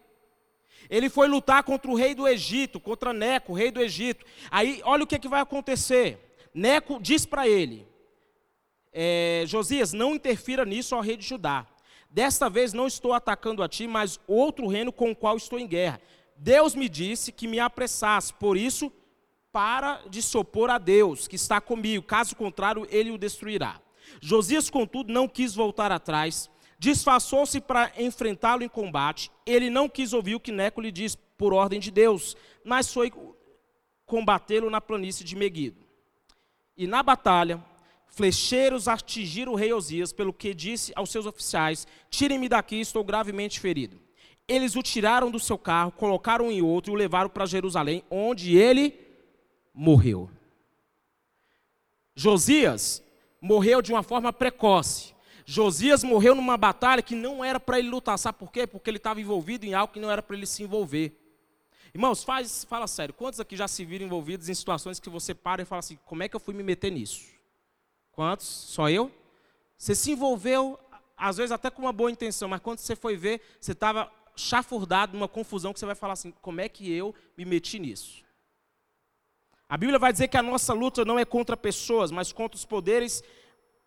Ele 0.88 1.10
foi 1.10 1.26
lutar 1.28 1.62
contra 1.62 1.90
o 1.90 1.94
rei 1.94 2.14
do 2.14 2.28
Egito, 2.28 2.78
contra 2.78 3.12
Neco, 3.12 3.52
rei 3.52 3.70
do 3.70 3.80
Egito. 3.80 4.24
Aí, 4.50 4.80
olha 4.84 5.04
o 5.04 5.06
que, 5.06 5.16
é 5.16 5.18
que 5.18 5.28
vai 5.28 5.40
acontecer. 5.40 6.18
Neco 6.54 7.00
diz 7.00 7.26
para 7.26 7.48
ele: 7.48 7.86
é, 8.92 9.42
Josias, 9.46 9.92
não 9.92 10.14
interfira 10.14 10.64
nisso 10.64 10.94
ao 10.94 11.00
rei 11.00 11.16
de 11.16 11.26
Judá. 11.26 11.66
Desta 12.08 12.48
vez 12.48 12.72
não 12.72 12.86
estou 12.86 13.12
atacando 13.12 13.60
a 13.60 13.68
ti, 13.68 13.88
mas 13.88 14.20
outro 14.28 14.68
reino 14.68 14.92
com 14.92 15.10
o 15.10 15.16
qual 15.16 15.36
estou 15.36 15.58
em 15.58 15.66
guerra. 15.66 16.00
Deus 16.36 16.74
me 16.76 16.88
disse 16.88 17.32
que 17.32 17.48
me 17.48 17.58
apressasse, 17.58 18.32
por 18.32 18.56
isso, 18.56 18.92
para 19.52 20.00
de 20.08 20.22
se 20.22 20.36
opor 20.36 20.70
a 20.70 20.78
Deus, 20.78 21.26
que 21.26 21.34
está 21.36 21.60
comigo, 21.60 22.04
caso 22.04 22.36
contrário, 22.36 22.86
ele 22.88 23.10
o 23.10 23.18
destruirá. 23.18 23.80
Josias, 24.20 24.70
contudo, 24.70 25.12
não 25.12 25.26
quis 25.26 25.54
voltar 25.54 25.90
atrás, 25.90 26.48
disfarçou-se 26.78 27.60
para 27.60 27.92
enfrentá-lo 27.98 28.62
em 28.62 28.68
combate. 28.68 29.30
Ele 29.44 29.70
não 29.70 29.88
quis 29.88 30.12
ouvir 30.12 30.36
o 30.36 30.40
que 30.40 30.52
Neco 30.52 30.80
lhe 30.80 30.92
disse, 30.92 31.18
por 31.36 31.52
ordem 31.52 31.80
de 31.80 31.90
Deus, 31.90 32.36
mas 32.64 32.92
foi 32.92 33.12
combatê-lo 34.06 34.70
na 34.70 34.80
planície 34.80 35.24
de 35.24 35.34
Meguido. 35.34 35.83
E 36.76 36.86
na 36.86 37.02
batalha, 37.02 37.62
flecheiros 38.06 38.88
atingiram 38.88 39.52
o 39.52 39.56
rei 39.56 39.72
Osias, 39.72 40.12
pelo 40.12 40.32
que 40.32 40.52
disse 40.52 40.92
aos 40.96 41.10
seus 41.10 41.26
oficiais: 41.26 41.86
Tirem-me 42.10 42.48
daqui, 42.48 42.80
estou 42.80 43.04
gravemente 43.04 43.60
ferido. 43.60 44.00
Eles 44.46 44.76
o 44.76 44.82
tiraram 44.82 45.30
do 45.30 45.40
seu 45.40 45.56
carro, 45.56 45.92
colocaram 45.92 46.50
em 46.50 46.60
outro 46.60 46.92
e 46.92 46.94
o 46.94 46.98
levaram 46.98 47.30
para 47.30 47.46
Jerusalém, 47.46 48.04
onde 48.10 48.56
ele 48.56 48.98
morreu. 49.72 50.30
Josias 52.14 53.02
morreu 53.40 53.80
de 53.80 53.92
uma 53.92 54.02
forma 54.02 54.32
precoce. 54.32 55.14
Josias 55.46 56.02
morreu 56.02 56.34
numa 56.34 56.56
batalha 56.56 57.02
que 57.02 57.14
não 57.14 57.44
era 57.44 57.58
para 57.58 57.78
ele 57.78 57.88
lutar. 57.88 58.18
Sabe 58.18 58.38
por 58.38 58.50
quê? 58.50 58.66
Porque 58.66 58.88
ele 58.88 58.98
estava 58.98 59.20
envolvido 59.20 59.66
em 59.66 59.74
algo 59.74 59.92
que 59.92 60.00
não 60.00 60.10
era 60.10 60.22
para 60.22 60.36
ele 60.36 60.46
se 60.46 60.62
envolver. 60.62 61.23
Irmãos, 61.94 62.24
faz, 62.24 62.64
fala 62.64 62.88
sério. 62.88 63.14
Quantos 63.14 63.38
aqui 63.38 63.56
já 63.56 63.68
se 63.68 63.84
viram 63.84 64.06
envolvidos 64.06 64.48
em 64.48 64.54
situações 64.54 64.98
que 64.98 65.08
você 65.08 65.32
para 65.32 65.62
e 65.62 65.64
fala 65.64 65.78
assim: 65.78 65.96
como 66.04 66.24
é 66.24 66.28
que 66.28 66.34
eu 66.34 66.40
fui 66.40 66.52
me 66.52 66.62
meter 66.62 66.90
nisso? 66.90 67.24
Quantos? 68.10 68.46
Só 68.46 68.90
eu? 68.90 69.12
Você 69.78 69.94
se 69.94 70.10
envolveu, 70.10 70.76
às 71.16 71.36
vezes 71.36 71.52
até 71.52 71.70
com 71.70 71.82
uma 71.82 71.92
boa 71.92 72.10
intenção, 72.10 72.48
mas 72.48 72.60
quando 72.60 72.78
você 72.78 72.96
foi 72.96 73.16
ver, 73.16 73.40
você 73.60 73.72
estava 73.72 74.10
chafurdado 74.34 75.16
numa 75.16 75.28
confusão 75.28 75.72
que 75.72 75.78
você 75.78 75.86
vai 75.86 75.94
falar 75.94 76.14
assim: 76.14 76.32
como 76.42 76.60
é 76.60 76.68
que 76.68 76.92
eu 76.92 77.14
me 77.38 77.44
meti 77.44 77.78
nisso? 77.78 78.24
A 79.68 79.76
Bíblia 79.76 79.98
vai 79.98 80.12
dizer 80.12 80.26
que 80.26 80.36
a 80.36 80.42
nossa 80.42 80.72
luta 80.72 81.04
não 81.04 81.16
é 81.16 81.24
contra 81.24 81.56
pessoas, 81.56 82.10
mas 82.10 82.32
contra 82.32 82.56
os 82.56 82.64
poderes 82.64 83.22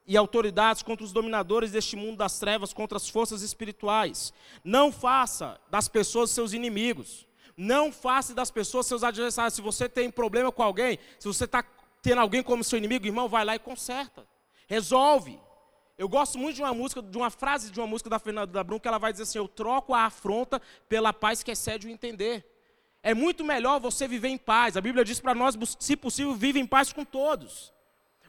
e 0.06 0.16
autoridades, 0.16 0.82
contra 0.82 1.04
os 1.04 1.12
dominadores 1.12 1.72
deste 1.72 1.98
mundo 1.98 2.16
das 2.16 2.40
trevas, 2.40 2.72
contra 2.72 2.96
as 2.96 3.10
forças 3.10 3.42
espirituais. 3.42 4.34
Não 4.64 4.94
faça 4.94 5.60
das 5.70 5.90
pessoas 5.90 6.32
seus 6.32 6.54
inimigos. 6.54 7.27
Não 7.58 7.92
faça 7.92 8.36
das 8.36 8.52
pessoas 8.52 8.86
seus 8.86 9.04
adversários. 9.04 9.56
Se 9.56 9.62
você 9.62 9.90
tem 9.90 10.12
problema 10.12 10.52
com 10.52 10.62
alguém, 10.62 11.00
se 11.18 11.28
você 11.28 11.46
está 11.46 11.66
tendo 12.04 12.22
alguém 12.22 12.44
como 12.44 12.64
seu 12.64 12.78
inimigo, 12.78 13.08
irmão, 13.08 13.28
vai 13.28 13.44
lá 13.44 13.56
e 13.56 13.60
conserta. 13.60 14.28
Resolve. 14.68 15.40
Eu 15.98 16.08
gosto 16.08 16.38
muito 16.38 16.58
de 16.58 16.62
uma 16.62 16.74
música, 16.74 17.02
de 17.02 17.18
uma 17.18 17.32
frase 17.32 17.72
de 17.72 17.80
uma 17.80 17.88
música 17.88 18.08
da 18.08 18.20
Fernanda 18.20 18.52
da 18.52 18.64
Brum, 18.64 18.80
que 18.80 18.88
ela 18.88 19.00
vai 19.00 19.12
dizer 19.12 19.24
assim: 19.24 19.40
Eu 19.40 19.48
troco 19.48 19.96
a 19.96 20.06
afronta 20.06 20.62
pela 20.88 21.12
paz 21.12 21.42
que 21.42 21.50
excede 21.50 21.88
o 21.88 21.90
entender. 21.90 22.46
É 23.02 23.14
muito 23.14 23.44
melhor 23.44 23.80
você 23.80 24.08
viver 24.08 24.28
em 24.28 24.38
paz. 24.38 24.78
A 24.78 24.82
Bíblia 24.82 25.04
diz 25.04 25.20
para 25.20 25.34
nós, 25.34 25.56
se 25.80 25.96
possível, 25.96 26.36
vive 26.36 26.60
em 26.60 26.66
paz 26.66 26.92
com 26.92 27.06
todos. 27.06 27.74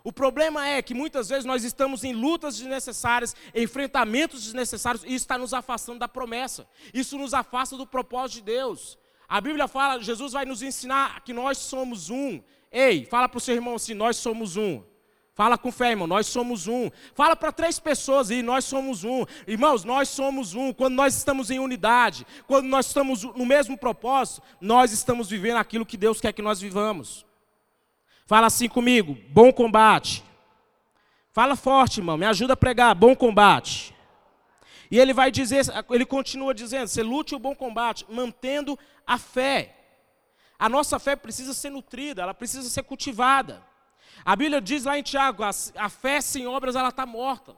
O 0.05 0.13
problema 0.13 0.67
é 0.67 0.81
que 0.81 0.95
muitas 0.95 1.29
vezes 1.29 1.45
nós 1.45 1.65
estamos 1.65 2.05
em 2.05 2.15
lutas 2.15 2.57
desnecessárias, 2.57 3.35
enfrentamentos 3.55 4.43
desnecessários, 4.45 5.03
e 5.05 5.09
isso 5.09 5.17
está 5.17 5.37
nos 5.37 5.53
afastando 5.53 5.99
da 5.99 6.09
promessa. 6.09 6.67
Isso 6.95 7.19
nos 7.19 7.35
afasta 7.35 7.77
do 7.77 7.87
propósito 7.87 8.37
de 8.37 8.43
Deus. 8.43 8.97
A 9.29 9.41
Bíblia 9.41 9.69
fala, 9.69 10.03
Jesus 10.03 10.33
vai 10.33 10.47
nos 10.47 10.63
ensinar 10.63 11.21
que 11.21 11.35
nós 11.35 11.59
somos 11.59 12.09
um. 12.09 12.41
Ei, 12.73 13.05
fala 13.05 13.29
para 13.29 13.39
o 13.39 13.41
seu 13.41 13.55
irmão 13.55 13.75
assim: 13.75 13.93
nós 13.93 14.17
somos 14.17 14.57
um. 14.57 14.83
Fala 15.35 15.57
com 15.57 15.71
fé, 15.71 15.91
irmão, 15.91 16.09
nós 16.09 16.27
somos 16.27 16.67
um. 16.67 16.91
Fala 17.15 17.37
para 17.37 17.53
três 17.53 17.79
pessoas 17.79 18.29
e 18.31 18.43
nós 18.43 18.65
somos 18.65 19.05
um. 19.05 19.25
Irmãos, 19.47 19.85
nós 19.85 20.09
somos 20.09 20.55
um. 20.55 20.73
Quando 20.73 20.95
nós 20.95 21.15
estamos 21.15 21.49
em 21.49 21.61
unidade, 21.61 22.27
quando 22.47 22.67
nós 22.67 22.87
estamos 22.87 23.23
no 23.23 23.47
mesmo 23.47 23.79
propósito, 23.79 24.43
nós 24.61 24.91
estamos 24.93 25.31
vivendo 25.31 25.59
aquilo 25.59 25.87
que 25.87 25.97
Deus 25.97 26.21
quer 26.21 26.33
que 26.33 26.43
nós 26.43 26.61
vivamos. 26.61 27.25
Fala 28.27 28.49
assim 28.49 28.69
comigo: 28.69 29.17
bom 29.29 29.53
combate. 29.53 30.25
Fala 31.33 31.55
forte, 31.55 32.01
irmão, 32.01 32.17
me 32.17 32.27
ajuda 32.27 32.55
a 32.55 32.57
pregar: 32.57 32.95
bom 32.95 33.15
combate. 33.15 33.95
E 34.91 34.99
ele 34.99 35.13
vai 35.13 35.31
dizer, 35.31 35.65
ele 35.91 36.07
continua 36.07 36.55
dizendo: 36.55 36.89
você 36.89 37.03
lute 37.03 37.35
o 37.35 37.39
bom 37.39 37.55
combate, 37.55 38.07
mantendo 38.09 38.79
a 39.09 39.17
fé. 39.17 39.75
A 40.59 40.69
nossa 40.69 40.99
fé 40.99 41.17
precisa 41.17 41.55
ser 41.55 41.71
nutrida, 41.71 42.21
ela 42.21 42.35
precisa 42.35 42.69
ser 42.69 42.83
cultivada. 42.83 43.65
A 44.25 44.37
Bíblia 44.37 44.61
diz 44.61 44.85
lá 44.85 44.99
em 44.99 45.03
Tiago: 45.03 45.43
a, 45.43 45.51
a 45.77 45.89
fé 45.89 46.21
sem 46.21 46.47
obras 46.47 46.77
ela 46.77 46.91
está 46.91 47.07
morta. 47.07 47.57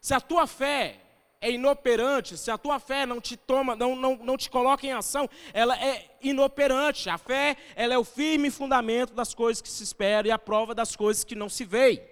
Se 0.00 0.14
a 0.14 0.20
tua 0.20 0.46
fé 0.46 1.00
é 1.40 1.50
inoperante, 1.50 2.38
se 2.38 2.50
a 2.50 2.56
tua 2.56 2.80
fé 2.80 3.04
não 3.04 3.20
te 3.20 3.36
toma, 3.36 3.76
não, 3.76 3.94
não, 3.94 4.16
não 4.16 4.36
te 4.36 4.48
coloca 4.48 4.86
em 4.86 4.92
ação, 4.92 5.28
ela 5.52 5.76
é 5.76 6.16
inoperante. 6.22 7.10
A 7.10 7.18
fé 7.18 7.56
ela 7.76 7.92
é 7.92 7.98
o 7.98 8.04
firme 8.04 8.50
fundamento 8.50 9.12
das 9.12 9.34
coisas 9.34 9.60
que 9.60 9.68
se 9.68 9.82
esperam 9.82 10.28
e 10.28 10.32
a 10.32 10.38
prova 10.38 10.74
das 10.74 10.96
coisas 10.96 11.22
que 11.22 11.34
não 11.34 11.50
se 11.50 11.64
veem. 11.64 12.02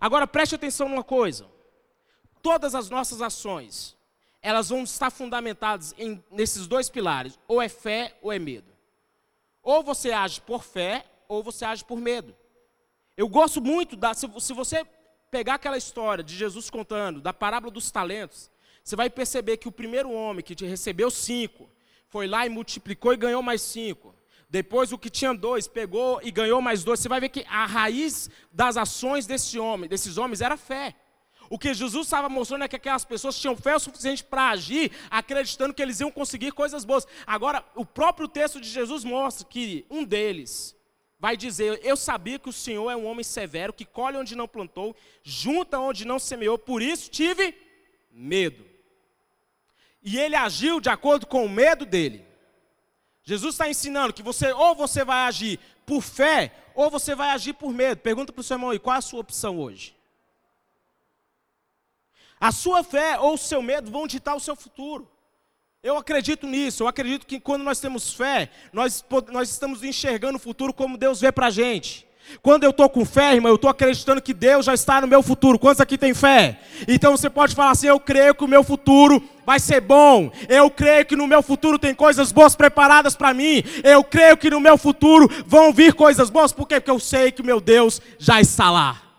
Agora 0.00 0.26
preste 0.26 0.54
atenção 0.54 0.88
numa 0.88 1.04
coisa: 1.04 1.46
todas 2.40 2.74
as 2.74 2.88
nossas 2.88 3.20
ações, 3.20 3.99
elas 4.42 4.68
vão 4.70 4.82
estar 4.84 5.10
fundamentadas 5.10 5.94
em, 5.98 6.22
nesses 6.30 6.66
dois 6.66 6.88
pilares: 6.88 7.38
ou 7.46 7.60
é 7.60 7.68
fé 7.68 8.16
ou 8.22 8.32
é 8.32 8.38
medo. 8.38 8.70
Ou 9.62 9.82
você 9.82 10.10
age 10.12 10.40
por 10.40 10.64
fé, 10.64 11.04
ou 11.28 11.42
você 11.42 11.64
age 11.64 11.84
por 11.84 11.98
medo. 11.98 12.34
Eu 13.16 13.28
gosto 13.28 13.60
muito 13.60 13.96
da. 13.96 14.14
Se, 14.14 14.26
se 14.40 14.52
você 14.52 14.86
pegar 15.30 15.54
aquela 15.54 15.76
história 15.76 16.24
de 16.24 16.34
Jesus 16.34 16.70
contando, 16.70 17.20
da 17.20 17.32
parábola 17.32 17.72
dos 17.72 17.90
talentos, 17.90 18.50
você 18.82 18.96
vai 18.96 19.10
perceber 19.10 19.58
que 19.58 19.68
o 19.68 19.72
primeiro 19.72 20.10
homem 20.10 20.44
que 20.44 20.54
te 20.54 20.64
recebeu 20.64 21.10
cinco, 21.10 21.68
foi 22.08 22.26
lá 22.26 22.44
e 22.44 22.48
multiplicou 22.48 23.12
e 23.12 23.16
ganhou 23.16 23.42
mais 23.42 23.62
cinco. 23.62 24.14
Depois 24.48 24.90
o 24.90 24.98
que 24.98 25.08
tinha 25.08 25.32
dois 25.32 25.68
pegou 25.68 26.20
e 26.24 26.30
ganhou 26.32 26.60
mais 26.60 26.82
dois. 26.82 26.98
Você 26.98 27.08
vai 27.08 27.20
ver 27.20 27.28
que 27.28 27.46
a 27.48 27.66
raiz 27.66 28.28
das 28.50 28.76
ações 28.76 29.24
desse 29.24 29.60
homem, 29.60 29.88
desses 29.88 30.18
homens 30.18 30.40
era 30.40 30.56
fé. 30.56 30.96
O 31.50 31.58
que 31.58 31.74
Jesus 31.74 32.06
estava 32.06 32.28
mostrando 32.28 32.62
é 32.62 32.68
que 32.68 32.76
aquelas 32.76 33.04
pessoas 33.04 33.36
tinham 33.36 33.56
fé 33.56 33.74
o 33.74 33.80
suficiente 33.80 34.22
para 34.22 34.50
agir, 34.50 34.92
acreditando 35.10 35.74
que 35.74 35.82
eles 35.82 35.98
iam 35.98 36.08
conseguir 36.08 36.52
coisas 36.52 36.84
boas. 36.84 37.08
Agora, 37.26 37.64
o 37.74 37.84
próprio 37.84 38.28
texto 38.28 38.60
de 38.60 38.68
Jesus 38.68 39.02
mostra 39.02 39.44
que 39.44 39.84
um 39.90 40.04
deles 40.04 40.76
vai 41.18 41.36
dizer: 41.36 41.80
Eu 41.82 41.96
sabia 41.96 42.38
que 42.38 42.48
o 42.48 42.52
Senhor 42.52 42.88
é 42.88 42.94
um 42.94 43.04
homem 43.04 43.24
severo, 43.24 43.72
que 43.72 43.84
colhe 43.84 44.16
onde 44.16 44.36
não 44.36 44.46
plantou, 44.46 44.94
junta 45.24 45.80
onde 45.80 46.04
não 46.04 46.20
semeou, 46.20 46.56
por 46.56 46.80
isso 46.80 47.10
tive 47.10 47.52
medo. 48.12 48.64
E 50.04 50.20
ele 50.20 50.36
agiu 50.36 50.80
de 50.80 50.88
acordo 50.88 51.26
com 51.26 51.44
o 51.44 51.48
medo 51.48 51.84
dele. 51.84 52.24
Jesus 53.24 53.54
está 53.54 53.68
ensinando 53.68 54.14
que 54.14 54.22
você 54.22 54.52
ou 54.52 54.76
você 54.76 55.04
vai 55.04 55.26
agir 55.26 55.58
por 55.84 56.00
fé, 56.00 56.54
ou 56.76 56.88
você 56.88 57.16
vai 57.16 57.30
agir 57.30 57.54
por 57.54 57.72
medo. 57.72 58.00
Pergunta 58.00 58.32
para 58.32 58.40
o 58.40 58.44
seu 58.44 58.54
irmão 58.54 58.70
aí, 58.70 58.78
qual 58.78 58.94
é 58.94 58.98
a 58.98 59.02
sua 59.02 59.18
opção 59.18 59.58
hoje? 59.58 59.98
A 62.40 62.50
sua 62.50 62.82
fé 62.82 63.18
ou 63.18 63.34
o 63.34 63.38
seu 63.38 63.60
medo 63.60 63.90
vão 63.90 64.06
ditar 64.06 64.34
o 64.34 64.40
seu 64.40 64.56
futuro. 64.56 65.06
Eu 65.82 65.96
acredito 65.96 66.46
nisso, 66.46 66.82
eu 66.82 66.88
acredito 66.88 67.26
que 67.26 67.38
quando 67.40 67.62
nós 67.62 67.80
temos 67.80 68.12
fé, 68.12 68.50
nós, 68.72 69.04
nós 69.30 69.50
estamos 69.50 69.82
enxergando 69.82 70.36
o 70.36 70.40
futuro 70.40 70.72
como 70.72 70.98
Deus 70.98 71.20
vê 71.20 71.30
para 71.32 71.46
a 71.46 71.50
gente. 71.50 72.06
Quando 72.42 72.64
eu 72.64 72.70
estou 72.70 72.88
com 72.88 73.04
fé, 73.04 73.34
irmão, 73.34 73.50
eu 73.50 73.56
estou 73.56 73.70
acreditando 73.70 74.22
que 74.22 74.32
Deus 74.32 74.66
já 74.66 74.74
está 74.74 75.00
no 75.00 75.06
meu 75.06 75.22
futuro. 75.22 75.58
Quantos 75.58 75.80
aqui 75.80 75.98
têm 75.98 76.14
fé? 76.14 76.60
Então 76.86 77.16
você 77.16 77.28
pode 77.28 77.54
falar 77.54 77.72
assim: 77.72 77.88
eu 77.88 77.98
creio 77.98 78.34
que 78.34 78.44
o 78.44 78.48
meu 78.48 78.62
futuro 78.62 79.22
vai 79.44 79.58
ser 79.58 79.80
bom. 79.80 80.30
Eu 80.48 80.70
creio 80.70 81.04
que 81.06 81.16
no 81.16 81.26
meu 81.26 81.42
futuro 81.42 81.78
tem 81.78 81.94
coisas 81.94 82.30
boas 82.30 82.54
preparadas 82.54 83.16
para 83.16 83.34
mim. 83.34 83.62
Eu 83.82 84.04
creio 84.04 84.36
que 84.36 84.50
no 84.50 84.60
meu 84.60 84.78
futuro 84.78 85.28
vão 85.46 85.72
vir 85.72 85.94
coisas 85.94 86.30
boas. 86.30 86.52
Por 86.52 86.68
quê? 86.68 86.78
Porque 86.78 86.90
eu 86.90 87.00
sei 87.00 87.32
que 87.32 87.42
meu 87.42 87.60
Deus 87.60 88.00
já 88.18 88.40
está 88.40 88.70
lá. 88.70 89.09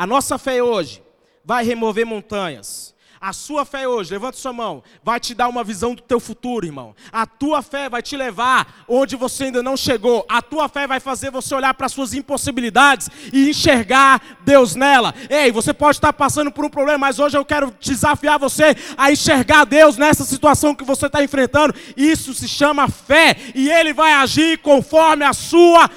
A 0.00 0.06
nossa 0.06 0.38
fé 0.38 0.62
hoje 0.62 1.02
vai 1.44 1.62
remover 1.62 2.06
montanhas. 2.06 2.94
A 3.22 3.34
sua 3.34 3.66
fé 3.66 3.86
hoje, 3.86 4.10
levanta 4.10 4.38
sua 4.38 4.50
mão, 4.50 4.82
vai 5.04 5.20
te 5.20 5.34
dar 5.34 5.46
uma 5.46 5.62
visão 5.62 5.94
do 5.94 6.00
teu 6.00 6.18
futuro, 6.18 6.64
irmão. 6.64 6.94
A 7.12 7.26
tua 7.26 7.60
fé 7.60 7.86
vai 7.86 8.00
te 8.00 8.16
levar 8.16 8.82
onde 8.88 9.14
você 9.14 9.44
ainda 9.44 9.62
não 9.62 9.76
chegou. 9.76 10.24
A 10.26 10.40
tua 10.40 10.70
fé 10.70 10.86
vai 10.86 11.00
fazer 11.00 11.30
você 11.30 11.54
olhar 11.54 11.74
para 11.74 11.84
as 11.84 11.92
suas 11.92 12.14
impossibilidades 12.14 13.10
e 13.30 13.50
enxergar 13.50 14.22
Deus 14.42 14.74
nela. 14.74 15.14
Ei, 15.28 15.52
você 15.52 15.74
pode 15.74 15.98
estar 15.98 16.14
passando 16.14 16.50
por 16.50 16.64
um 16.64 16.70
problema, 16.70 16.96
mas 16.96 17.18
hoje 17.18 17.36
eu 17.36 17.44
quero 17.44 17.74
desafiar 17.78 18.38
você 18.38 18.74
a 18.96 19.12
enxergar 19.12 19.66
Deus 19.66 19.98
nessa 19.98 20.24
situação 20.24 20.74
que 20.74 20.82
você 20.82 21.04
está 21.04 21.22
enfrentando. 21.22 21.74
Isso 21.98 22.32
se 22.32 22.48
chama 22.48 22.88
fé 22.88 23.36
e 23.54 23.68
Ele 23.68 23.92
vai 23.92 24.14
agir 24.14 24.56
conforme 24.60 25.26
a 25.26 25.34
sua 25.34 25.90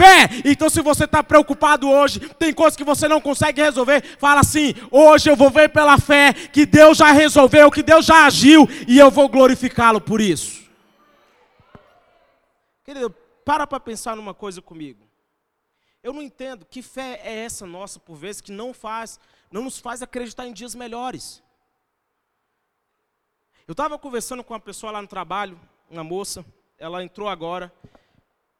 fé. 0.00 0.30
Então, 0.46 0.70
se 0.70 0.80
você 0.80 1.04
está 1.04 1.22
preocupado 1.22 1.90
hoje, 1.90 2.20
tem 2.38 2.54
coisas 2.54 2.74
que 2.74 2.84
você 2.84 3.06
não 3.06 3.20
consegue 3.20 3.60
resolver, 3.60 4.02
fala 4.18 4.40
assim: 4.40 4.74
hoje 4.90 5.28
eu 5.28 5.36
vou 5.36 5.50
ver 5.50 5.68
pela 5.68 5.98
fé 5.98 6.32
que 6.32 6.69
Deus 6.70 6.98
já 6.98 7.10
resolveu, 7.10 7.70
que 7.70 7.82
Deus 7.82 8.06
já 8.06 8.26
agiu 8.26 8.66
e 8.86 8.98
eu 8.98 9.10
vou 9.10 9.28
glorificá-lo 9.28 10.00
por 10.00 10.20
isso. 10.20 10.70
Querido, 12.84 13.10
para 13.44 13.66
para 13.66 13.80
pensar 13.80 14.16
numa 14.16 14.32
coisa 14.32 14.62
comigo. 14.62 15.08
Eu 16.02 16.12
não 16.12 16.22
entendo 16.22 16.64
que 16.64 16.80
fé 16.80 17.20
é 17.22 17.40
essa 17.40 17.66
nossa, 17.66 17.98
por 18.00 18.16
vezes, 18.16 18.40
que 18.40 18.52
não 18.52 18.72
faz, 18.72 19.20
não 19.50 19.64
nos 19.64 19.78
faz 19.78 20.00
acreditar 20.00 20.46
em 20.46 20.52
dias 20.52 20.74
melhores. 20.74 21.42
Eu 23.68 23.72
estava 23.72 23.98
conversando 23.98 24.42
com 24.42 24.54
uma 24.54 24.60
pessoa 24.60 24.92
lá 24.92 25.02
no 25.02 25.08
trabalho, 25.08 25.60
uma 25.90 26.02
moça, 26.02 26.44
ela 26.78 27.04
entrou 27.04 27.28
agora, 27.28 27.72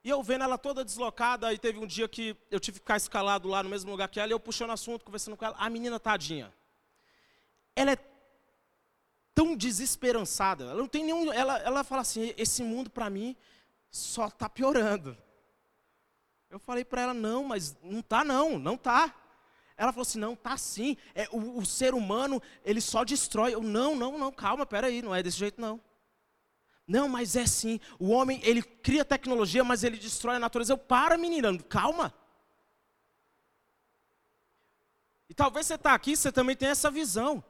e 0.05 0.11
eu 0.11 0.23
vendo 0.23 0.45
ela 0.45 0.59
toda 0.59 0.85
deslocada, 0.85 1.53
e 1.53 1.59
teve 1.59 1.79
um 1.79 1.87
dia 1.87 2.07
que 2.07 2.37
eu 2.51 2.61
tive 2.61 2.79
que 2.79 2.85
ficar 2.85 2.97
escalado 2.99 3.49
lá 3.49 3.63
no 3.63 3.71
mesmo 3.71 3.91
lugar 3.91 4.09
que 4.09 4.21
ela, 4.21 4.31
e 4.31 4.35
eu 4.35 4.41
puxando 4.41 4.71
assunto, 4.71 5.05
conversando 5.05 5.37
com 5.37 5.45
ela, 5.45 5.57
a 5.59 5.71
menina 5.71 5.99
tadinha 5.99 6.53
ela 7.81 7.93
é 7.93 7.97
tão 9.41 9.57
desesperançada. 9.57 10.65
Ela 10.65 10.75
não 10.75 10.87
tem 10.87 11.03
nenhum. 11.03 11.33
Ela, 11.33 11.57
ela 11.61 11.83
fala 11.83 12.03
assim: 12.03 12.35
esse 12.37 12.63
mundo 12.63 12.91
para 12.91 13.09
mim 13.09 13.35
só 13.91 14.27
está 14.27 14.51
piorando. 14.51 15.17
Eu 16.51 16.59
falei 16.59 16.85
para 16.85 17.01
ela: 17.01 17.15
não, 17.15 17.45
mas 17.45 17.75
não 17.83 18.03
tá 18.03 18.23
não, 18.23 18.59
não 18.59 18.77
tá. 18.77 19.15
Ela 19.79 19.93
falou 19.93 20.03
assim: 20.03 20.19
não, 20.19 20.37
tá 20.37 20.59
sim. 20.59 20.95
É, 21.15 21.27
o, 21.33 21.59
o 21.59 21.65
ser 21.65 21.95
humano 21.95 22.43
ele 22.63 22.83
só 22.83 23.03
destrói. 23.03 23.55
Eu 23.55 23.63
não, 23.63 23.97
não, 23.97 24.19
não, 24.19 24.31
calma, 24.31 24.67
peraí, 24.67 25.01
não 25.01 25.15
é 25.15 25.23
desse 25.23 25.39
jeito 25.39 25.59
não. 25.59 25.81
Não, 26.87 27.09
mas 27.09 27.35
é 27.35 27.47
sim. 27.47 27.81
O 27.99 28.11
homem 28.11 28.43
ele 28.43 28.63
cria 28.63 29.07
tecnologia, 29.07 29.65
mas 29.65 29.83
ele 29.83 29.97
destrói 29.97 30.37
a 30.37 30.41
natureza. 30.41 30.75
Eu 30.75 30.79
para, 30.79 31.17
menina, 31.17 31.57
calma. 31.61 32.13
E 35.31 35.35
talvez 35.35 35.67
você 35.67 35.77
está 35.77 35.95
aqui, 35.95 36.15
você 36.15 36.31
também 36.31 36.55
tem 36.55 36.69
essa 36.69 36.91
visão. 36.91 37.43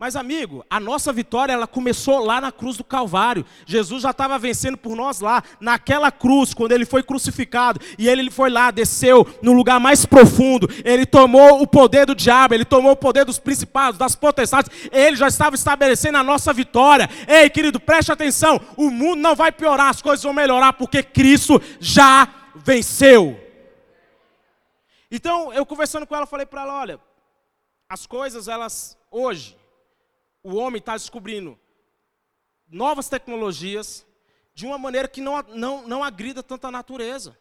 Mas 0.00 0.16
amigo, 0.16 0.64
a 0.70 0.80
nossa 0.80 1.12
vitória 1.12 1.52
ela 1.52 1.66
começou 1.66 2.24
lá 2.24 2.40
na 2.40 2.50
cruz 2.50 2.74
do 2.78 2.82
Calvário. 2.82 3.44
Jesus 3.66 4.02
já 4.02 4.12
estava 4.12 4.38
vencendo 4.38 4.78
por 4.78 4.96
nós 4.96 5.20
lá, 5.20 5.42
naquela 5.60 6.10
cruz, 6.10 6.54
quando 6.54 6.72
ele 6.72 6.86
foi 6.86 7.02
crucificado. 7.02 7.78
E 7.98 8.08
ele 8.08 8.30
foi 8.30 8.48
lá, 8.48 8.70
desceu 8.70 9.26
no 9.42 9.52
lugar 9.52 9.78
mais 9.78 10.06
profundo. 10.06 10.66
Ele 10.86 11.04
tomou 11.04 11.60
o 11.60 11.66
poder 11.66 12.06
do 12.06 12.14
diabo, 12.14 12.54
ele 12.54 12.64
tomou 12.64 12.92
o 12.92 12.96
poder 12.96 13.26
dos 13.26 13.38
principados, 13.38 13.98
das 13.98 14.16
potestades. 14.16 14.70
Ele 14.90 15.16
já 15.16 15.28
estava 15.28 15.54
estabelecendo 15.54 16.16
a 16.16 16.24
nossa 16.24 16.50
vitória. 16.50 17.06
Ei, 17.28 17.50
querido, 17.50 17.78
preste 17.78 18.10
atenção. 18.10 18.58
O 18.78 18.88
mundo 18.88 19.20
não 19.20 19.36
vai 19.36 19.52
piorar, 19.52 19.90
as 19.90 20.00
coisas 20.00 20.24
vão 20.24 20.32
melhorar, 20.32 20.72
porque 20.72 21.02
Cristo 21.02 21.60
já 21.78 22.26
venceu. 22.54 23.38
Então, 25.10 25.52
eu 25.52 25.66
conversando 25.66 26.06
com 26.06 26.16
ela, 26.16 26.24
falei 26.24 26.46
para 26.46 26.62
ela: 26.62 26.80
olha, 26.80 27.00
as 27.86 28.06
coisas, 28.06 28.48
elas, 28.48 28.96
hoje, 29.10 29.59
o 30.42 30.56
homem 30.56 30.78
está 30.78 30.94
descobrindo 30.96 31.58
novas 32.68 33.08
tecnologias 33.08 34.06
de 34.54 34.66
uma 34.66 34.78
maneira 34.78 35.08
que 35.08 35.20
não, 35.20 35.42
não, 35.42 35.86
não 35.86 36.04
agrida 36.04 36.42
tanto 36.42 36.66
a 36.66 36.70
natureza. 36.70 37.38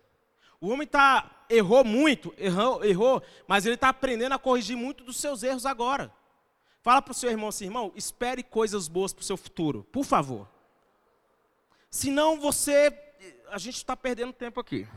O 0.62 0.70
homem 0.70 0.88
tá, 0.88 1.46
errou 1.50 1.84
muito, 1.84 2.34
errou, 2.38 2.84
errou, 2.84 3.24
mas 3.48 3.66
ele 3.66 3.76
está 3.76 3.90
aprendendo 3.90 4.34
a 4.34 4.40
corrigir 4.40 4.76
muito 4.76 5.04
dos 5.04 5.18
seus 5.18 5.44
erros 5.44 5.66
agora. 5.66 6.14
Fala 6.82 7.02
para 7.02 7.12
o 7.12 7.16
seu 7.16 7.30
irmão 7.30 7.50
assim, 7.50 7.66
irmão, 7.66 7.92
espere 7.96 8.44
coisas 8.44 8.88
boas 8.88 9.14
para 9.14 9.22
o 9.22 9.26
seu 9.26 9.38
futuro, 9.38 9.86
por 9.92 10.04
favor. 10.04 10.48
Senão 11.90 12.40
você, 12.40 12.98
a 13.50 13.58
gente 13.58 13.76
está 13.76 13.96
perdendo 13.96 14.34
tempo 14.34 14.60
aqui. 14.60 14.88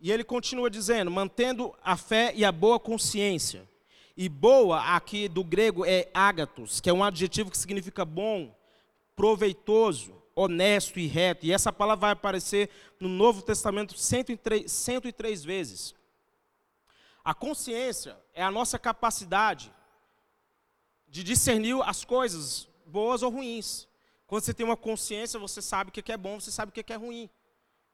E 0.00 0.12
ele 0.12 0.22
continua 0.22 0.70
dizendo, 0.70 1.10
mantendo 1.10 1.74
a 1.82 1.96
fé 1.96 2.32
e 2.34 2.44
a 2.44 2.52
boa 2.52 2.78
consciência. 2.78 3.68
E 4.20 4.28
boa, 4.28 4.96
aqui 4.96 5.28
do 5.28 5.44
grego, 5.44 5.86
é 5.86 6.10
ágatos, 6.12 6.80
que 6.80 6.90
é 6.90 6.92
um 6.92 7.04
adjetivo 7.04 7.52
que 7.52 7.56
significa 7.56 8.04
bom, 8.04 8.52
proveitoso, 9.14 10.20
honesto 10.34 10.98
e 10.98 11.06
reto. 11.06 11.46
E 11.46 11.52
essa 11.52 11.72
palavra 11.72 12.00
vai 12.00 12.10
aparecer 12.10 12.68
no 12.98 13.08
Novo 13.08 13.42
Testamento 13.42 13.96
103, 13.96 14.72
103 14.72 15.44
vezes. 15.44 15.94
A 17.24 17.32
consciência 17.32 18.18
é 18.34 18.42
a 18.42 18.50
nossa 18.50 18.76
capacidade 18.76 19.72
de 21.06 21.22
discernir 21.22 21.80
as 21.84 22.04
coisas 22.04 22.68
boas 22.84 23.22
ou 23.22 23.30
ruins. 23.30 23.86
Quando 24.26 24.42
você 24.42 24.52
tem 24.52 24.66
uma 24.66 24.76
consciência, 24.76 25.38
você 25.38 25.62
sabe 25.62 25.90
o 25.90 25.92
que 25.92 26.10
é 26.10 26.16
bom, 26.16 26.40
você 26.40 26.50
sabe 26.50 26.70
o 26.70 26.72
que 26.72 26.92
é 26.92 26.96
ruim. 26.96 27.30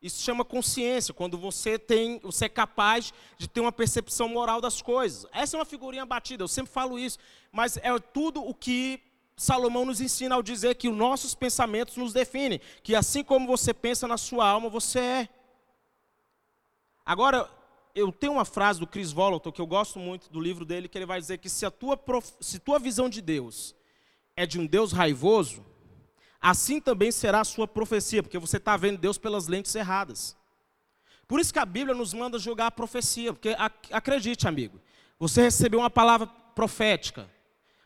Isso 0.05 0.23
chama 0.23 0.45
consciência, 0.45 1.15
quando 1.15 1.39
você 1.39 1.79
tem, 1.79 2.19
você 2.19 2.45
é 2.45 2.49
capaz 2.51 3.11
de 3.39 3.49
ter 3.49 3.61
uma 3.61 3.73
percepção 3.73 4.29
moral 4.29 4.61
das 4.61 4.83
coisas. 4.83 5.25
Essa 5.33 5.57
é 5.57 5.59
uma 5.59 5.65
figurinha 5.65 6.05
batida, 6.05 6.45
eu 6.45 6.49
sempre 6.49 6.71
falo 6.71 6.99
isso, 6.99 7.19
mas 7.51 7.79
é 7.79 7.99
tudo 7.99 8.47
o 8.47 8.53
que 8.53 9.01
Salomão 9.35 9.87
nos 9.87 10.03
ensina 10.03 10.35
ao 10.35 10.43
dizer 10.43 10.75
que 10.75 10.91
os 10.91 10.95
nossos 10.95 11.35
pensamentos 11.35 11.97
nos 11.97 12.13
definem, 12.13 12.61
que 12.83 12.95
assim 12.95 13.25
como 13.25 13.47
você 13.47 13.73
pensa 13.73 14.07
na 14.07 14.19
sua 14.19 14.47
alma, 14.47 14.69
você 14.69 14.99
é. 14.99 15.29
Agora, 17.03 17.51
eu 17.95 18.13
tenho 18.13 18.35
uma 18.35 18.45
frase 18.45 18.79
do 18.79 18.87
Chris 18.87 19.11
Volato 19.11 19.51
que 19.51 19.61
eu 19.63 19.67
gosto 19.67 19.99
muito 19.99 20.31
do 20.31 20.39
livro 20.39 20.67
dele, 20.67 20.87
que 20.87 20.99
ele 20.99 21.07
vai 21.07 21.19
dizer 21.19 21.39
que 21.39 21.49
se 21.49 21.65
a 21.65 21.71
tua, 21.71 21.99
se 22.41 22.59
tua 22.59 22.79
visão 22.79 23.09
de 23.09 23.23
Deus 23.23 23.75
é 24.37 24.45
de 24.45 24.61
um 24.61 24.67
Deus 24.67 24.93
raivoso, 24.93 25.65
assim 26.45 26.79
também 26.79 27.11
será 27.11 27.41
a 27.41 27.45
sua 27.45 27.67
profecia, 27.67 28.23
porque 28.23 28.39
você 28.39 28.59
está 28.59 28.77
vendo 28.77 28.99
Deus 28.99 29.17
pelas 29.17 29.47
lentes 29.47 29.75
erradas. 29.75 30.37
Por 31.27 31.41
isso 31.41 31.51
que 31.51 31.59
a 31.59 31.65
Bíblia 31.65 31.95
nos 31.95 32.13
manda 32.13 32.39
julgar 32.39 32.67
a 32.67 32.71
profecia, 32.71 33.33
porque 33.33 33.57
acredite, 33.91 34.47
amigo, 34.47 34.79
você 35.19 35.41
recebeu 35.41 35.81
uma 35.81 35.89
palavra 35.89 36.27
profética, 36.27 37.27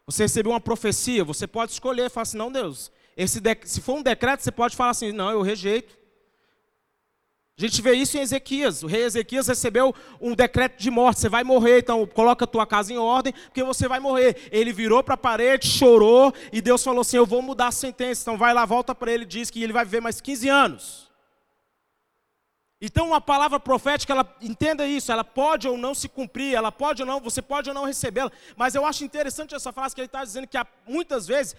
você 0.05 0.25
recebeu 0.25 0.51
uma 0.51 0.61
profecia, 0.61 1.23
você 1.23 1.47
pode 1.47 1.71
escolher, 1.71 2.11
falar 2.11 2.23
assim, 2.23 2.37
não, 2.37 2.51
Deus, 2.51 2.91
esse 3.17 3.41
se 3.65 3.81
for 3.81 3.95
um 3.95 4.03
decreto, 4.03 4.41
você 4.41 4.51
pode 4.51 4.75
falar 4.75 4.91
assim, 4.91 5.13
não, 5.13 5.31
eu 5.31 5.41
rejeito. 5.41 5.97
A 7.59 7.61
gente 7.61 7.83
vê 7.83 7.93
isso 7.95 8.17
em 8.17 8.21
Ezequias. 8.21 8.85
O 8.85 8.87
rei 8.87 9.03
Ezequias 9.03 9.49
recebeu 9.49 9.93
um 10.21 10.33
decreto 10.33 10.79
de 10.79 10.93
morte. 10.93 11.19
Você 11.19 11.29
vai 11.29 11.43
morrer, 11.43 11.81
então 11.81 12.07
coloca 12.07 12.45
a 12.45 12.49
tua 12.49 12.65
casa 12.65 12.93
em 12.93 12.99
ordem, 12.99 13.33
porque 13.33 13.65
você 13.65 13.89
vai 13.89 13.99
morrer. 13.99 14.49
Ele 14.53 14.73
virou 14.73 15.03
para 15.03 15.15
a 15.15 15.19
parede, 15.19 15.67
chorou, 15.67 16.33
e 16.53 16.61
Deus 16.61 16.85
falou 16.85 17.01
assim: 17.01 17.17
Eu 17.17 17.27
vou 17.27 17.43
mudar 17.43 17.67
a 17.67 17.73
sentença. 17.73 18.23
Então 18.23 18.39
vai 18.39 18.55
lá, 18.55 18.65
volta 18.65 18.95
para 18.95 19.11
ele, 19.11 19.25
diz 19.25 19.51
que 19.51 19.61
ele 19.61 19.73
vai 19.73 19.85
viver 19.85 20.01
mais 20.01 20.21
15 20.21 20.49
anos. 20.49 21.09
Então, 22.81 23.09
uma 23.09 23.21
palavra 23.21 23.59
profética, 23.59 24.13
ela 24.13 24.37
entenda 24.41 24.87
isso, 24.87 25.11
ela 25.11 25.25
pode 25.25 25.67
ou 25.67 25.77
não 25.77 25.95
se 25.95 26.09
cumprir, 26.09 26.55
ela 26.55 26.71
pode 26.71 27.03
ou 27.03 27.09
não, 27.09 27.21
você 27.21 27.43
pode 27.43 27.69
ou 27.69 27.75
não 27.75 27.85
recebê-la. 27.85 28.31
Mas 28.57 28.77
eu 28.77 28.87
acho 28.87 29.03
interessante 29.03 29.53
essa 29.53 29.73
frase 29.73 29.97
que 29.97 30.01
ele 30.01 30.07
está 30.07 30.25
dizendo 30.25 30.47
que 30.47 30.57
muitas 30.87 31.27
vezes, 31.27 31.57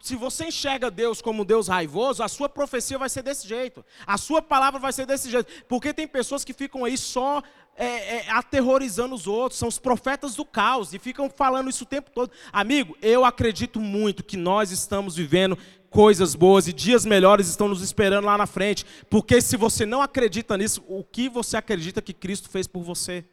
se 0.00 0.16
você 0.16 0.46
enxerga 0.46 0.90
Deus 0.90 1.22
como 1.22 1.44
Deus 1.44 1.68
raivoso, 1.68 2.22
a 2.22 2.28
sua 2.28 2.48
profecia 2.48 2.98
vai 2.98 3.08
ser 3.08 3.22
desse 3.22 3.46
jeito, 3.46 3.84
a 4.06 4.18
sua 4.18 4.42
palavra 4.42 4.80
vai 4.80 4.92
ser 4.92 5.06
desse 5.06 5.30
jeito, 5.30 5.50
porque 5.68 5.94
tem 5.94 6.06
pessoas 6.08 6.44
que 6.44 6.52
ficam 6.52 6.84
aí 6.84 6.98
só 6.98 7.42
é, 7.76 7.86
é, 8.16 8.30
aterrorizando 8.30 9.14
os 9.14 9.26
outros, 9.26 9.58
são 9.58 9.68
os 9.68 9.78
profetas 9.78 10.34
do 10.34 10.44
caos 10.44 10.92
e 10.92 10.98
ficam 10.98 11.30
falando 11.30 11.70
isso 11.70 11.84
o 11.84 11.86
tempo 11.86 12.10
todo. 12.10 12.30
Amigo, 12.52 12.96
eu 13.00 13.24
acredito 13.24 13.80
muito 13.80 14.24
que 14.24 14.36
nós 14.36 14.70
estamos 14.70 15.16
vivendo 15.16 15.56
coisas 15.88 16.34
boas 16.34 16.66
e 16.66 16.72
dias 16.72 17.04
melhores 17.04 17.48
estão 17.48 17.68
nos 17.68 17.82
esperando 17.82 18.24
lá 18.24 18.36
na 18.36 18.46
frente. 18.46 18.84
Porque 19.08 19.40
se 19.40 19.56
você 19.56 19.86
não 19.86 20.02
acredita 20.02 20.56
nisso, 20.56 20.82
o 20.88 21.04
que 21.04 21.28
você 21.28 21.56
acredita 21.56 22.02
que 22.02 22.12
Cristo 22.12 22.48
fez 22.48 22.66
por 22.66 22.82
você? 22.82 23.24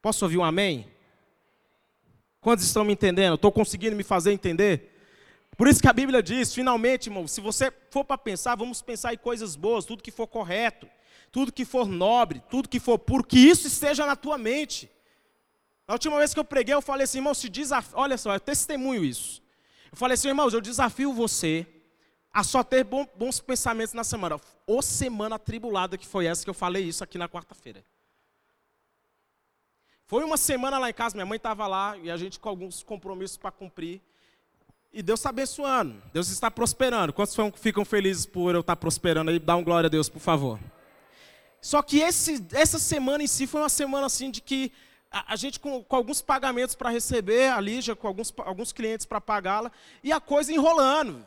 Posso 0.00 0.24
ouvir 0.24 0.38
um 0.38 0.44
amém? 0.44 0.86
Quantos 2.40 2.64
estão 2.64 2.84
me 2.84 2.92
entendendo? 2.92 3.34
Estou 3.34 3.50
conseguindo 3.50 3.96
me 3.96 4.04
fazer 4.04 4.32
entender? 4.32 4.97
Por 5.58 5.66
isso 5.66 5.82
que 5.82 5.88
a 5.88 5.92
Bíblia 5.92 6.22
diz, 6.22 6.54
finalmente, 6.54 7.08
irmão, 7.08 7.26
se 7.26 7.40
você 7.40 7.72
for 7.90 8.04
para 8.04 8.16
pensar, 8.16 8.54
vamos 8.54 8.80
pensar 8.80 9.12
em 9.12 9.18
coisas 9.18 9.56
boas, 9.56 9.84
tudo 9.84 10.04
que 10.04 10.12
for 10.12 10.28
correto, 10.28 10.88
tudo 11.32 11.52
que 11.52 11.64
for 11.64 11.88
nobre, 11.88 12.40
tudo 12.48 12.68
que 12.68 12.78
for 12.78 12.96
puro, 12.96 13.24
que 13.24 13.36
isso 13.36 13.66
esteja 13.66 14.06
na 14.06 14.14
tua 14.14 14.38
mente. 14.38 14.88
Na 15.84 15.94
última 15.94 16.16
vez 16.16 16.32
que 16.32 16.38
eu 16.38 16.44
preguei, 16.44 16.76
eu 16.76 16.80
falei 16.80 17.02
assim, 17.02 17.18
irmão, 17.18 17.34
se 17.34 17.48
desafio, 17.48 17.98
olha 17.98 18.16
só, 18.16 18.32
eu 18.32 18.38
testemunho 18.38 19.04
isso. 19.04 19.42
Eu 19.90 19.98
falei 19.98 20.14
assim, 20.14 20.28
irmãos, 20.28 20.54
eu 20.54 20.60
desafio 20.60 21.12
você 21.12 21.66
a 22.32 22.44
só 22.44 22.62
ter 22.62 22.84
bons 22.84 23.40
pensamentos 23.40 23.94
na 23.94 24.04
semana. 24.04 24.40
Ô 24.64 24.80
semana 24.80 25.34
atribulada 25.34 25.98
que 25.98 26.06
foi 26.06 26.26
essa 26.26 26.44
que 26.44 26.50
eu 26.50 26.54
falei 26.54 26.84
isso 26.84 27.02
aqui 27.02 27.18
na 27.18 27.28
quarta-feira. 27.28 27.84
Foi 30.06 30.22
uma 30.22 30.36
semana 30.36 30.78
lá 30.78 30.88
em 30.88 30.94
casa, 30.94 31.16
minha 31.16 31.26
mãe 31.26 31.36
estava 31.36 31.66
lá 31.66 31.98
e 31.98 32.12
a 32.12 32.16
gente 32.16 32.38
com 32.38 32.48
alguns 32.48 32.84
compromissos 32.84 33.36
para 33.36 33.50
cumprir. 33.50 34.00
E 34.98 35.02
Deus 35.02 35.20
está 35.20 35.28
abençoando, 35.28 36.02
Deus 36.12 36.28
está 36.28 36.50
prosperando. 36.50 37.12
Quantos 37.12 37.36
ficam 37.54 37.84
felizes 37.84 38.26
por 38.26 38.52
eu 38.52 38.62
estar 38.62 38.74
prosperando 38.74 39.30
aí? 39.30 39.38
Dá 39.38 39.54
um 39.54 39.62
glória 39.62 39.86
a 39.86 39.88
Deus, 39.88 40.08
por 40.08 40.18
favor. 40.18 40.58
Só 41.62 41.82
que 41.82 42.00
esse, 42.00 42.44
essa 42.52 42.80
semana 42.80 43.22
em 43.22 43.28
si 43.28 43.46
foi 43.46 43.60
uma 43.60 43.68
semana 43.68 44.06
assim 44.06 44.28
de 44.28 44.40
que 44.40 44.72
a, 45.08 45.34
a 45.34 45.36
gente 45.36 45.60
com, 45.60 45.84
com, 45.84 45.94
alguns 45.94 46.20
pagamentos 46.20 46.74
para 46.74 46.90
receber, 46.90 47.48
a 47.52 47.60
Lígia 47.60 47.94
com 47.94 48.08
alguns, 48.08 48.34
alguns 48.38 48.72
clientes 48.72 49.06
para 49.06 49.20
pagá-la, 49.20 49.70
e 50.02 50.10
a 50.10 50.18
coisa 50.18 50.52
enrolando. 50.52 51.24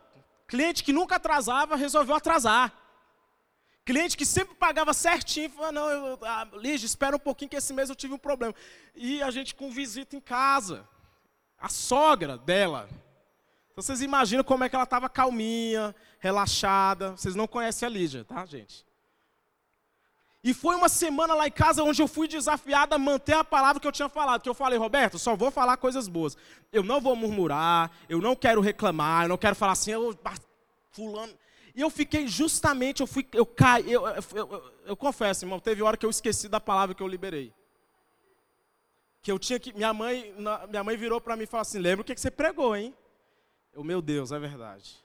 Cliente 0.50 0.84
que 0.84 0.92
nunca 0.92 1.16
atrasava, 1.16 1.78
resolveu 1.78 2.16
atrasar. 2.16 2.74
Cliente 3.86 4.18
que 4.18 4.26
sempre 4.26 4.54
pagava 4.54 4.94
certinho, 4.94 5.50
falou, 5.50 5.72
não, 5.72 5.90
eu, 5.90 6.20
a, 6.26 6.46
Lígia, 6.58 6.88
espera 6.88 7.16
um 7.16 7.20
pouquinho 7.20 7.48
que 7.48 7.56
esse 7.56 7.72
mês 7.72 7.88
eu 7.88 7.96
tive 7.96 8.14
um 8.16 8.20
problema. 8.20 8.54
E 8.94 9.24
a 9.24 9.32
gente 9.32 9.56
com 9.56 9.72
visita 9.72 10.14
em 10.14 10.20
casa. 10.20 10.86
A 11.58 11.70
sogra 11.70 12.38
dela. 12.38 12.90
Então 13.72 13.82
vocês 13.82 14.02
imaginam 14.02 14.44
como 14.44 14.64
é 14.64 14.70
que 14.70 14.76
ela 14.76 14.84
estava 14.84 15.08
calminha, 15.10 15.96
relaxada. 16.20 17.12
Vocês 17.12 17.36
não 17.36 17.48
conhecem 17.48 17.86
a 17.86 17.90
Lígia, 17.90 18.24
tá, 18.24 18.46
gente? 18.46 18.86
E 20.44 20.54
foi 20.54 20.76
uma 20.76 20.90
semana 20.90 21.36
lá 21.36 21.48
em 21.48 21.52
casa 21.52 21.84
onde 21.84 22.02
eu 22.02 22.08
fui 22.08 22.28
desafiado 22.28 22.96
a 22.96 22.98
manter 22.98 23.34
a 23.34 23.44
palavra 23.44 23.80
que 23.80 23.88
eu 23.88 23.92
tinha 23.92 24.10
falado. 24.10 24.42
Que 24.42 24.50
eu 24.50 24.56
falei, 24.56 24.78
Roberto, 24.78 25.20
só 25.20 25.36
vou 25.36 25.52
falar 25.52 25.78
coisas 25.78 26.08
boas. 26.08 26.36
Eu 26.72 26.84
não 26.84 27.00
vou 27.00 27.16
murmurar, 27.16 27.92
eu 28.10 28.20
não 28.20 28.36
quero 28.36 28.60
reclamar, 28.60 29.26
eu 29.26 29.30
não 29.30 29.38
quero 29.38 29.56
falar 29.56 29.74
assim, 29.74 29.92
eu, 29.92 30.18
fulano. 30.92 31.34
E 31.76 31.82
eu 31.82 31.90
fiquei 31.90 32.28
justamente, 32.28 33.02
eu 33.02 33.08
fui, 33.08 33.26
eu 33.32 33.46
caí, 33.46 33.92
eu, 33.92 34.06
eu, 34.08 34.24
eu, 34.34 34.74
eu 34.88 34.98
confesso, 34.98 35.46
irmão, 35.46 35.60
teve 35.60 35.82
hora 35.82 35.96
que 35.96 36.06
eu 36.06 36.10
esqueci 36.10 36.50
da 36.50 36.60
palavra 36.60 36.96
que 36.96 37.04
eu 37.04 37.08
liberei. 37.08 37.54
Que 39.22 39.32
eu 39.32 39.38
tinha 39.38 39.60
que, 39.60 39.72
minha 39.74 39.94
mãe, 39.94 40.34
minha 40.70 40.84
mãe 40.84 40.98
virou 40.98 41.22
para 41.22 41.38
mim 41.38 41.44
e 41.44 41.48
falou 41.48 41.62
assim, 41.62 41.78
lembra 41.78 42.02
o 42.02 42.04
que, 42.04 42.16
que 42.16 42.20
você 42.20 42.32
pregou, 42.32 42.76
hein? 42.76 42.94
Eu, 43.74 43.84
meu 43.84 44.02
Deus, 44.02 44.32
é 44.32 44.40
verdade. 44.40 44.98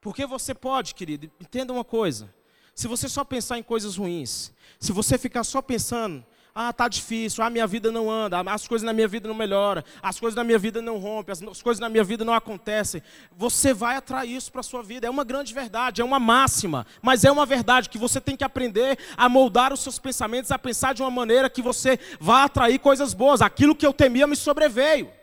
Porque 0.00 0.24
você 0.26 0.54
pode, 0.54 0.94
querido, 0.94 1.30
entenda 1.40 1.72
uma 1.72 1.84
coisa. 1.84 2.32
Se 2.74 2.88
você 2.88 3.08
só 3.08 3.24
pensar 3.24 3.58
em 3.58 3.62
coisas 3.62 3.96
ruins, 3.96 4.52
se 4.78 4.92
você 4.92 5.18
ficar 5.18 5.44
só 5.44 5.60
pensando, 5.60 6.24
ah, 6.54 6.72
tá 6.72 6.88
difícil, 6.88 7.44
ah, 7.44 7.50
minha 7.50 7.66
vida 7.66 7.92
não 7.92 8.10
anda, 8.10 8.40
as 8.40 8.66
coisas 8.66 8.84
na 8.84 8.92
minha 8.92 9.06
vida 9.06 9.28
não 9.28 9.34
melhoram, 9.34 9.84
as 10.02 10.18
coisas 10.18 10.34
na 10.34 10.42
minha 10.42 10.58
vida 10.58 10.80
não 10.80 10.98
rompem, 10.98 11.32
as 11.32 11.62
coisas 11.62 11.78
na 11.78 11.88
minha 11.88 12.02
vida 12.02 12.24
não 12.24 12.32
acontecem, 12.32 13.02
você 13.36 13.72
vai 13.72 13.96
atrair 13.96 14.34
isso 14.34 14.50
para 14.50 14.60
a 14.60 14.64
sua 14.64 14.82
vida. 14.82 15.06
É 15.06 15.10
uma 15.10 15.24
grande 15.24 15.52
verdade, 15.52 16.00
é 16.00 16.04
uma 16.04 16.18
máxima, 16.18 16.86
mas 17.02 17.24
é 17.24 17.30
uma 17.30 17.46
verdade 17.46 17.88
que 17.88 17.98
você 17.98 18.20
tem 18.20 18.36
que 18.36 18.44
aprender 18.44 18.98
a 19.16 19.28
moldar 19.28 19.72
os 19.72 19.80
seus 19.80 19.98
pensamentos, 19.98 20.50
a 20.50 20.58
pensar 20.58 20.94
de 20.94 21.02
uma 21.02 21.10
maneira 21.10 21.50
que 21.50 21.62
você 21.62 21.98
vá 22.18 22.44
atrair 22.44 22.78
coisas 22.78 23.14
boas. 23.14 23.42
Aquilo 23.42 23.76
que 23.76 23.86
eu 23.86 23.92
temia 23.92 24.26
me 24.26 24.36
sobreveio. 24.36 25.19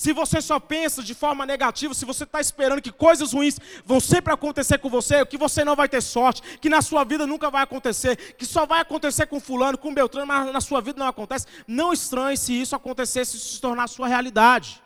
Se 0.00 0.14
você 0.14 0.40
só 0.40 0.58
pensa 0.58 1.02
de 1.02 1.12
forma 1.12 1.44
negativa, 1.44 1.92
se 1.92 2.06
você 2.06 2.24
está 2.24 2.40
esperando 2.40 2.80
que 2.80 2.90
coisas 2.90 3.34
ruins 3.34 3.58
vão 3.84 4.00
sempre 4.00 4.32
acontecer 4.32 4.78
com 4.78 4.88
você, 4.88 5.26
que 5.26 5.36
você 5.36 5.62
não 5.62 5.76
vai 5.76 5.90
ter 5.90 6.00
sorte, 6.00 6.40
que 6.56 6.70
na 6.70 6.80
sua 6.80 7.04
vida 7.04 7.26
nunca 7.26 7.50
vai 7.50 7.62
acontecer, 7.62 8.16
que 8.34 8.46
só 8.46 8.64
vai 8.64 8.80
acontecer 8.80 9.26
com 9.26 9.38
fulano, 9.38 9.76
com 9.76 9.92
Beltrano, 9.92 10.26
mas 10.26 10.50
na 10.54 10.60
sua 10.62 10.80
vida 10.80 10.98
não 10.98 11.06
acontece, 11.06 11.46
não 11.66 11.92
estranhe 11.92 12.34
se 12.38 12.58
isso 12.58 12.74
acontecesse, 12.74 13.38
se 13.38 13.46
se 13.56 13.60
tornar 13.60 13.88
sua 13.88 14.08
realidade. 14.08 14.82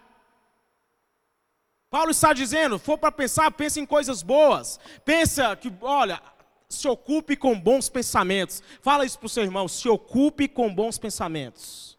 Paulo 1.89 2.11
está 2.11 2.33
dizendo, 2.33 2.77
for 2.77 2.99
para 2.99 3.13
pensar, 3.13 3.49
pense 3.53 3.79
em 3.79 3.87
coisas 3.87 4.21
boas. 4.21 4.81
Pensa 5.05 5.55
que, 5.55 5.73
olha, 5.81 6.21
se 6.69 6.89
ocupe 6.89 7.37
com 7.37 7.57
bons 7.57 7.89
pensamentos. 7.89 8.65
Fala 8.83 9.07
isso 9.07 9.21
para 9.21 9.27
o 9.27 9.31
seu 9.31 9.45
irmão, 9.45 9.69
se 9.69 9.89
ocupe 9.89 10.49
com 10.49 10.75
bons 10.75 10.99
pensamentos. 10.99 11.94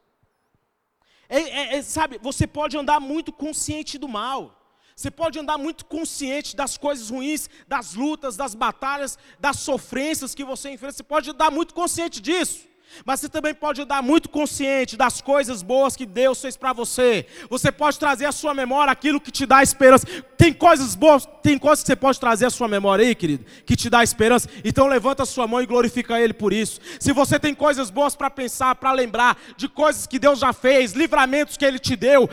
É, 1.27 1.39
é, 1.39 1.75
é, 1.77 1.81
sabe, 1.81 2.19
você 2.21 2.45
pode 2.45 2.77
andar 2.77 2.99
muito 2.99 3.31
consciente 3.31 3.97
do 3.97 4.07
mal. 4.07 4.61
Você 4.95 5.11
pode 5.11 5.37
andar 5.37 5.57
muito 5.57 5.85
consciente 5.85 6.55
das 6.55 6.77
coisas 6.77 7.09
ruins, 7.09 7.49
das 7.67 7.95
lutas, 7.95 8.37
das 8.37 8.55
batalhas, 8.55 9.17
das 9.39 9.59
sofrências 9.59 10.33
que 10.33 10.43
você 10.43 10.69
enfrenta. 10.69 10.93
Você 10.93 11.03
pode 11.03 11.29
andar 11.29 11.51
muito 11.51 11.73
consciente 11.73 12.21
disso. 12.21 12.65
Mas 13.03 13.19
você 13.19 13.29
também 13.29 13.53
pode 13.53 13.81
andar 13.81 14.01
muito 14.01 14.29
consciente 14.29 14.95
das 14.95 15.21
coisas 15.21 15.61
boas 15.61 15.95
que 15.95 16.05
Deus 16.05 16.39
fez 16.39 16.55
para 16.55 16.73
você. 16.73 17.25
Você 17.49 17.71
pode 17.71 17.97
trazer 17.97 18.25
à 18.25 18.31
sua 18.31 18.53
memória 18.53 18.91
aquilo 18.91 19.19
que 19.19 19.31
te 19.31 19.45
dá 19.45 19.63
esperança. 19.63 20.05
Tem 20.37 20.53
coisas 20.53 20.95
boas, 20.95 21.27
tem 21.41 21.57
coisas 21.57 21.81
que 21.81 21.87
você 21.87 21.95
pode 21.95 22.19
trazer 22.19 22.45
à 22.45 22.49
sua 22.49 22.67
memória 22.67 23.05
aí, 23.05 23.15
querido, 23.15 23.45
que 23.65 23.75
te 23.75 23.89
dá 23.89 24.03
esperança. 24.03 24.47
Então 24.63 24.87
levanta 24.87 25.23
a 25.23 25.25
sua 25.25 25.47
mão 25.47 25.61
e 25.61 25.65
glorifica 25.65 26.19
Ele 26.19 26.33
por 26.33 26.53
isso. 26.53 26.79
Se 26.99 27.11
você 27.11 27.39
tem 27.39 27.55
coisas 27.55 27.89
boas 27.89 28.15
para 28.15 28.29
pensar, 28.29 28.75
para 28.75 28.91
lembrar 28.91 29.37
de 29.57 29.67
coisas 29.67 30.05
que 30.05 30.19
Deus 30.19 30.39
já 30.39 30.53
fez, 30.53 30.93
livramentos 30.93 31.57
que 31.57 31.65
Ele 31.65 31.79
te 31.79 31.95
deu, 31.95 32.29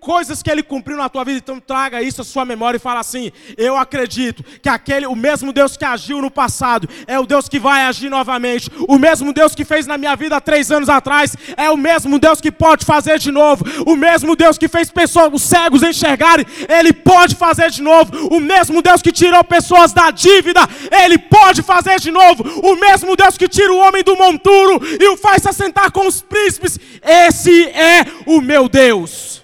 coisas 0.00 0.42
que 0.42 0.50
Ele 0.50 0.62
cumpriu 0.62 0.96
na 0.96 1.08
tua 1.08 1.24
vida, 1.24 1.38
então 1.38 1.58
traga 1.58 2.02
isso 2.02 2.20
à 2.20 2.24
sua 2.24 2.44
memória 2.44 2.76
e 2.76 2.80
fala 2.80 3.00
assim: 3.00 3.32
Eu 3.56 3.76
acredito 3.76 4.44
que 4.60 4.68
aquele, 4.68 5.06
o 5.06 5.16
mesmo 5.16 5.52
Deus 5.52 5.76
que 5.76 5.84
agiu 5.84 6.20
no 6.20 6.30
passado, 6.30 6.88
é 7.06 7.18
o 7.18 7.26
Deus 7.26 7.48
que 7.48 7.58
vai 7.58 7.82
agir 7.82 8.10
novamente. 8.10 8.70
O 8.86 8.98
mesmo 8.98 9.32
Deus 9.32 9.54
que 9.54 9.64
fez 9.64 9.73
fez 9.74 9.86
na 9.88 9.98
minha 9.98 10.14
vida 10.14 10.36
há 10.36 10.40
três 10.40 10.70
anos 10.70 10.88
atrás 10.88 11.36
é 11.56 11.68
o 11.68 11.76
mesmo 11.76 12.16
Deus 12.16 12.40
que 12.40 12.52
pode 12.52 12.84
fazer 12.84 13.18
de 13.18 13.32
novo. 13.32 13.64
O 13.84 13.96
mesmo 13.96 14.36
Deus 14.36 14.56
que 14.56 14.68
fez 14.68 14.88
pessoas, 14.88 15.32
os 15.32 15.42
cegos 15.42 15.82
enxergarem, 15.82 16.46
Ele 16.68 16.92
pode 16.92 17.34
fazer 17.34 17.70
de 17.70 17.82
novo. 17.82 18.28
O 18.28 18.38
mesmo 18.38 18.80
Deus 18.80 19.02
que 19.02 19.10
tirou 19.10 19.42
pessoas 19.42 19.92
da 19.92 20.12
dívida, 20.12 20.60
Ele 21.02 21.18
pode 21.18 21.60
fazer 21.62 21.98
de 21.98 22.12
novo. 22.12 22.44
O 22.60 22.76
mesmo 22.76 23.16
Deus 23.16 23.36
que 23.36 23.48
tira 23.48 23.72
o 23.72 23.78
homem 23.78 24.04
do 24.04 24.14
monturo 24.16 24.80
e 25.00 25.08
o 25.08 25.16
faz 25.16 25.42
se 25.42 25.48
assentar 25.48 25.90
com 25.90 26.06
os 26.06 26.22
príncipes, 26.22 26.78
esse 27.02 27.64
é 27.70 28.06
o 28.26 28.40
meu 28.40 28.68
Deus. 28.68 29.42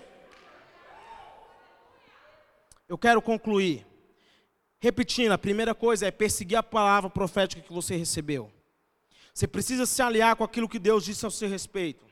Eu 2.88 2.96
quero 2.96 3.20
concluir. 3.20 3.84
Repetindo, 4.80 5.32
a 5.32 5.38
primeira 5.38 5.74
coisa 5.74 6.06
é 6.06 6.10
perseguir 6.12 6.56
a 6.56 6.62
palavra 6.62 7.10
profética 7.10 7.60
que 7.60 7.72
você 7.72 7.96
recebeu. 7.96 8.59
Você 9.34 9.46
precisa 9.46 9.86
se 9.86 10.02
aliar 10.02 10.36
com 10.36 10.44
aquilo 10.44 10.68
que 10.68 10.78
Deus 10.78 11.04
disse 11.04 11.24
ao 11.24 11.30
seu 11.30 11.48
respeito. 11.48 12.04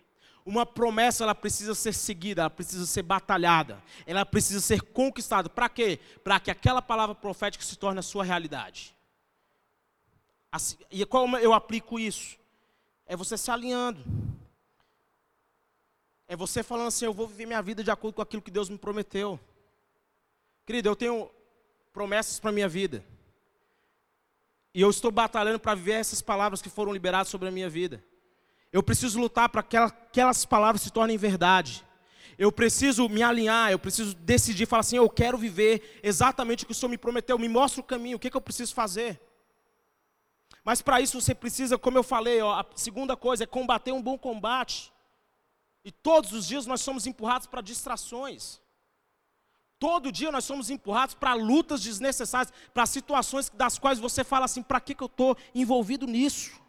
Uma 0.44 0.64
promessa 0.64 1.24
ela 1.24 1.34
precisa 1.34 1.74
ser 1.74 1.92
seguida, 1.92 2.42
ela 2.42 2.50
precisa 2.50 2.86
ser 2.86 3.02
batalhada, 3.02 3.82
ela 4.06 4.24
precisa 4.24 4.60
ser 4.60 4.80
conquistada. 4.80 5.48
Para 5.50 5.68
quê? 5.68 6.00
Para 6.24 6.40
que 6.40 6.50
aquela 6.50 6.80
palavra 6.80 7.14
profética 7.14 7.62
se 7.62 7.76
torne 7.76 7.98
a 8.00 8.02
sua 8.02 8.24
realidade. 8.24 8.96
Assim, 10.50 10.76
e 10.90 11.04
como 11.04 11.36
eu 11.36 11.52
aplico 11.52 12.00
isso? 12.00 12.38
É 13.04 13.14
você 13.14 13.36
se 13.36 13.50
alinhando. 13.50 14.02
É 16.26 16.36
você 16.36 16.62
falando 16.62 16.88
assim: 16.88 17.04
eu 17.04 17.12
vou 17.12 17.26
viver 17.26 17.46
minha 17.46 17.60
vida 17.60 17.84
de 17.84 17.90
acordo 17.90 18.14
com 18.14 18.22
aquilo 18.22 18.42
que 18.42 18.50
Deus 18.50 18.68
me 18.70 18.78
prometeu. 18.78 19.38
Querido, 20.64 20.88
eu 20.88 20.96
tenho 20.96 21.30
promessas 21.92 22.38
para 22.38 22.52
minha 22.52 22.68
vida. 22.68 23.04
E 24.78 24.80
eu 24.80 24.90
estou 24.90 25.10
batalhando 25.10 25.58
para 25.58 25.74
viver 25.74 25.94
essas 25.94 26.22
palavras 26.22 26.62
que 26.62 26.70
foram 26.70 26.92
liberadas 26.92 27.26
sobre 27.26 27.48
a 27.48 27.50
minha 27.50 27.68
vida. 27.68 28.00
Eu 28.72 28.80
preciso 28.80 29.18
lutar 29.18 29.48
para 29.48 29.60
que 29.60 29.76
aquelas 29.76 30.44
palavras 30.44 30.82
se 30.82 30.92
tornem 30.92 31.18
verdade. 31.18 31.84
Eu 32.38 32.52
preciso 32.52 33.08
me 33.08 33.20
alinhar, 33.20 33.72
eu 33.72 33.78
preciso 33.80 34.14
decidir, 34.14 34.66
falar 34.66 34.82
assim, 34.82 34.96
eu 34.96 35.10
quero 35.10 35.36
viver 35.36 35.98
exatamente 36.00 36.62
o 36.62 36.66
que 36.68 36.70
o 36.70 36.74
Senhor 36.76 36.90
me 36.90 36.96
prometeu, 36.96 37.36
me 37.36 37.48
mostra 37.48 37.80
o 37.80 37.84
caminho, 37.84 38.18
o 38.18 38.20
que, 38.20 38.30
que 38.30 38.36
eu 38.36 38.40
preciso 38.40 38.72
fazer. 38.72 39.20
Mas 40.62 40.80
para 40.80 41.00
isso 41.00 41.20
você 41.20 41.34
precisa, 41.34 41.76
como 41.76 41.98
eu 41.98 42.04
falei, 42.04 42.40
ó, 42.40 42.60
a 42.60 42.66
segunda 42.76 43.16
coisa 43.16 43.42
é 43.42 43.48
combater 43.48 43.90
um 43.90 44.00
bom 44.00 44.16
combate. 44.16 44.92
E 45.84 45.90
todos 45.90 46.32
os 46.32 46.46
dias 46.46 46.66
nós 46.66 46.80
somos 46.82 47.04
empurrados 47.04 47.48
para 47.48 47.60
distrações. 47.60 48.60
Todo 49.78 50.10
dia 50.10 50.32
nós 50.32 50.44
somos 50.44 50.70
empurrados 50.70 51.14
para 51.14 51.34
lutas 51.34 51.82
desnecessárias, 51.82 52.52
para 52.74 52.84
situações 52.84 53.48
das 53.50 53.78
quais 53.78 53.98
você 53.98 54.24
fala 54.24 54.44
assim: 54.44 54.62
para 54.62 54.80
que, 54.80 54.94
que 54.94 55.02
eu 55.02 55.06
estou 55.06 55.36
envolvido 55.54 56.06
nisso? 56.06 56.60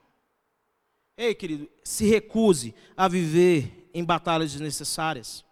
Ei, 1.18 1.34
querido, 1.34 1.70
se 1.84 2.06
recuse 2.06 2.74
a 2.96 3.08
viver 3.08 3.90
em 3.94 4.06
batalhas 4.06 4.52
desnecessárias. 4.52 5.44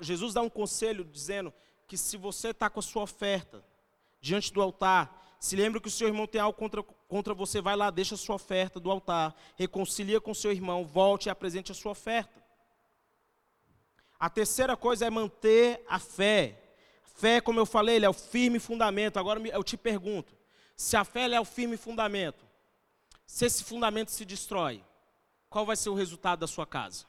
Jesus 0.00 0.32
dá 0.32 0.40
um 0.40 0.48
conselho 0.48 1.04
dizendo 1.04 1.52
que 1.86 1.96
se 1.96 2.16
você 2.16 2.48
está 2.50 2.70
com 2.70 2.80
a 2.80 2.82
sua 2.82 3.02
oferta 3.02 3.62
diante 4.20 4.52
do 4.52 4.62
altar, 4.62 5.36
se 5.40 5.56
lembra 5.56 5.80
que 5.80 5.88
o 5.88 5.90
seu 5.90 6.08
irmão 6.08 6.26
tem 6.26 6.40
algo 6.40 6.58
contra, 6.58 6.82
contra 6.82 7.34
você, 7.34 7.60
vai 7.60 7.76
lá, 7.76 7.90
deixa 7.90 8.14
a 8.14 8.18
sua 8.18 8.36
oferta 8.36 8.80
do 8.80 8.90
altar, 8.90 9.34
reconcilia 9.56 10.20
com 10.20 10.32
seu 10.32 10.50
irmão, 10.50 10.84
volte 10.84 11.26
e 11.26 11.30
apresente 11.30 11.70
a 11.70 11.74
sua 11.74 11.92
oferta. 11.92 12.42
A 14.18 14.28
terceira 14.28 14.76
coisa 14.76 15.06
é 15.06 15.10
manter 15.10 15.84
a 15.88 15.98
fé. 15.98 16.60
Fé, 17.14 17.40
como 17.40 17.60
eu 17.60 17.66
falei, 17.66 18.02
é 18.04 18.08
o 18.08 18.12
firme 18.12 18.58
fundamento. 18.58 19.18
Agora 19.18 19.40
eu 19.48 19.62
te 19.62 19.76
pergunto: 19.76 20.34
se 20.76 20.96
a 20.96 21.04
fé 21.04 21.30
é 21.30 21.40
o 21.40 21.44
firme 21.44 21.76
fundamento, 21.76 22.46
se 23.26 23.44
esse 23.44 23.62
fundamento 23.62 24.10
se 24.10 24.24
destrói, 24.24 24.82
qual 25.48 25.64
vai 25.64 25.76
ser 25.76 25.90
o 25.90 25.94
resultado 25.94 26.40
da 26.40 26.46
sua 26.46 26.66
casa? 26.66 27.06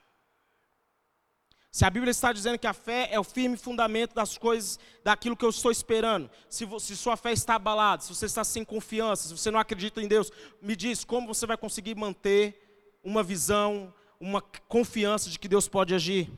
Se 1.72 1.86
a 1.86 1.90
Bíblia 1.90 2.10
está 2.10 2.34
dizendo 2.34 2.58
que 2.58 2.66
a 2.66 2.74
fé 2.74 3.10
é 3.12 3.20
o 3.20 3.24
firme 3.24 3.56
fundamento 3.56 4.16
das 4.16 4.38
coisas, 4.38 4.80
daquilo 5.04 5.38
que 5.38 5.46
eu 5.46 5.52
estou 5.52 5.72
esperando, 5.72 6.30
se, 6.50 6.68
se, 6.80 6.98
sua 6.98 7.16
fé 7.16 7.32
está 7.32 7.56
abalada, 7.56 8.02
se 8.02 8.14
você 8.14 8.26
está 8.26 8.44
sem 8.44 8.66
confiança, 8.66 9.28
se 9.28 9.38
você 9.38 9.52
não 9.52 9.60
acredita 9.60 10.02
em 10.02 10.08
Deus, 10.08 10.32
me 10.60 10.76
diz 10.76 11.04
como 11.04 11.28
você 11.28 11.46
vai 11.46 11.58
conseguir 11.58 11.96
manter 11.96 12.98
uma 13.04 13.22
visão, 13.22 13.94
uma 14.20 14.42
confiança 14.42 15.30
de 15.30 15.38
que 15.38 15.48
Deus 15.48 15.68
pode 15.68 15.94
agir. 15.94 16.32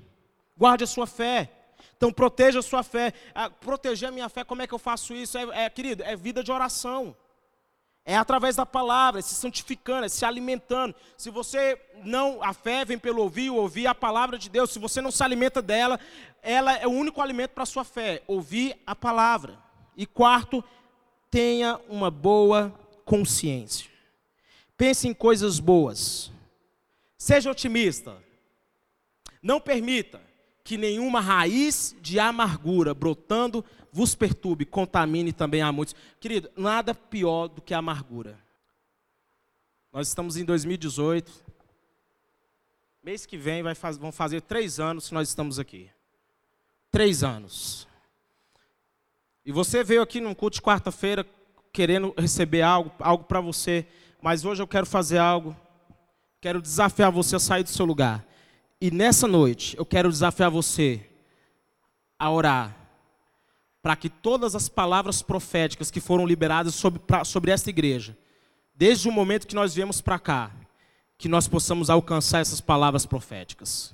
Guarde 0.61 0.83
a 0.83 0.87
sua 0.87 1.07
fé. 1.07 1.49
Então 1.97 2.13
proteja 2.13 2.59
a 2.59 2.61
sua 2.61 2.83
fé. 2.83 3.15
Ah, 3.33 3.49
proteger 3.49 4.09
a 4.09 4.11
minha 4.11 4.29
fé, 4.29 4.43
como 4.43 4.61
é 4.61 4.67
que 4.67 4.73
eu 4.75 4.77
faço 4.77 5.11
isso? 5.11 5.35
É, 5.35 5.65
é, 5.65 5.69
querido, 5.71 6.03
é 6.03 6.15
vida 6.15 6.43
de 6.43 6.51
oração. 6.51 7.15
É 8.05 8.15
através 8.15 8.57
da 8.57 8.63
palavra, 8.63 9.19
é 9.19 9.23
se 9.23 9.33
santificando, 9.33 10.05
é 10.05 10.09
se 10.09 10.23
alimentando. 10.23 10.93
Se 11.17 11.31
você 11.31 11.81
não, 12.03 12.43
a 12.43 12.53
fé 12.53 12.85
vem 12.85 12.99
pelo 12.99 13.23
ouvir, 13.23 13.49
ouvir 13.49 13.87
a 13.87 13.95
palavra 13.95 14.37
de 14.37 14.51
Deus. 14.51 14.69
Se 14.69 14.77
você 14.77 15.01
não 15.01 15.09
se 15.09 15.23
alimenta 15.23 15.63
dela, 15.63 15.99
ela 16.43 16.77
é 16.77 16.85
o 16.85 16.91
único 16.91 17.21
alimento 17.21 17.53
para 17.53 17.63
a 17.63 17.65
sua 17.65 17.83
fé, 17.83 18.21
ouvir 18.27 18.79
a 18.85 18.95
palavra. 18.95 19.57
E 19.97 20.05
quarto, 20.05 20.63
tenha 21.31 21.79
uma 21.89 22.11
boa 22.11 22.71
consciência. 23.03 23.89
Pense 24.77 25.07
em 25.07 25.13
coisas 25.15 25.59
boas. 25.59 26.31
Seja 27.17 27.49
otimista. 27.49 28.15
Não 29.41 29.59
permita 29.59 30.29
que 30.63 30.77
nenhuma 30.77 31.19
raiz 31.19 31.95
de 32.01 32.19
amargura 32.19 32.93
brotando 32.93 33.63
vos 33.91 34.15
perturbe, 34.15 34.65
contamine 34.65 35.33
também 35.33 35.61
a 35.61 35.71
muitos. 35.71 35.95
Querido, 36.19 36.49
nada 36.55 36.95
pior 36.95 37.47
do 37.47 37.61
que 37.61 37.73
a 37.73 37.79
amargura. 37.79 38.39
Nós 39.91 40.07
estamos 40.07 40.37
em 40.37 40.45
2018. 40.45 41.31
Mês 43.03 43.25
que 43.25 43.37
vem 43.37 43.61
vai 43.61 43.75
faz, 43.75 43.97
vão 43.97 44.11
fazer 44.11 44.41
três 44.41 44.79
anos 44.79 45.09
que 45.09 45.13
nós 45.13 45.27
estamos 45.27 45.59
aqui. 45.59 45.89
Três 46.89 47.23
anos. 47.23 47.87
E 49.45 49.51
você 49.51 49.83
veio 49.83 50.01
aqui 50.01 50.21
num 50.21 50.33
culto 50.33 50.55
de 50.55 50.61
quarta-feira 50.61 51.25
querendo 51.73 52.13
receber 52.17 52.61
algo, 52.61 52.91
algo 52.99 53.23
para 53.23 53.41
você. 53.41 53.85
Mas 54.21 54.45
hoje 54.45 54.61
eu 54.61 54.67
quero 54.67 54.85
fazer 54.85 55.17
algo. 55.17 55.55
Quero 56.39 56.61
desafiar 56.61 57.11
você 57.11 57.35
a 57.35 57.39
sair 57.39 57.63
do 57.63 57.69
seu 57.69 57.85
lugar. 57.85 58.25
E 58.81 58.89
nessa 58.89 59.27
noite 59.27 59.77
eu 59.77 59.85
quero 59.85 60.09
desafiar 60.09 60.49
você 60.49 61.05
a 62.17 62.31
orar 62.31 62.75
para 63.79 63.95
que 63.95 64.09
todas 64.09 64.55
as 64.55 64.67
palavras 64.67 65.21
proféticas 65.21 65.91
que 65.91 65.99
foram 65.99 66.25
liberadas 66.25 66.73
sobre, 66.73 66.99
pra, 66.99 67.23
sobre 67.23 67.51
esta 67.51 67.69
igreja, 67.69 68.17
desde 68.73 69.07
o 69.07 69.11
momento 69.11 69.45
que 69.45 69.53
nós 69.53 69.75
viemos 69.75 70.01
para 70.01 70.17
cá, 70.17 70.51
que 71.15 71.29
nós 71.29 71.47
possamos 71.47 71.91
alcançar 71.91 72.39
essas 72.39 72.59
palavras 72.59 73.05
proféticas. 73.05 73.93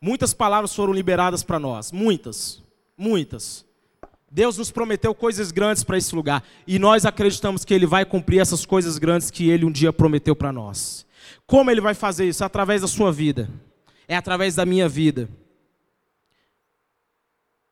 Muitas 0.00 0.34
palavras 0.34 0.74
foram 0.74 0.92
liberadas 0.92 1.42
para 1.42 1.58
nós, 1.58 1.90
muitas, 1.90 2.62
muitas. 2.96 3.64
Deus 4.30 4.58
nos 4.58 4.70
prometeu 4.70 5.14
coisas 5.14 5.50
grandes 5.50 5.82
para 5.82 5.96
esse 5.96 6.14
lugar 6.14 6.42
e 6.66 6.78
nós 6.78 7.06
acreditamos 7.06 7.64
que 7.64 7.72
Ele 7.72 7.86
vai 7.86 8.04
cumprir 8.04 8.40
essas 8.40 8.66
coisas 8.66 8.98
grandes 8.98 9.30
que 9.30 9.48
Ele 9.48 9.64
um 9.64 9.72
dia 9.72 9.94
prometeu 9.94 10.36
para 10.36 10.52
nós. 10.52 11.06
Como 11.46 11.70
Ele 11.70 11.80
vai 11.80 11.94
fazer 11.94 12.28
isso? 12.28 12.44
Através 12.44 12.82
da 12.82 12.88
sua 12.88 13.10
vida, 13.10 13.48
é 14.08 14.16
através 14.16 14.54
da 14.54 14.64
minha 14.64 14.88
vida. 14.88 15.28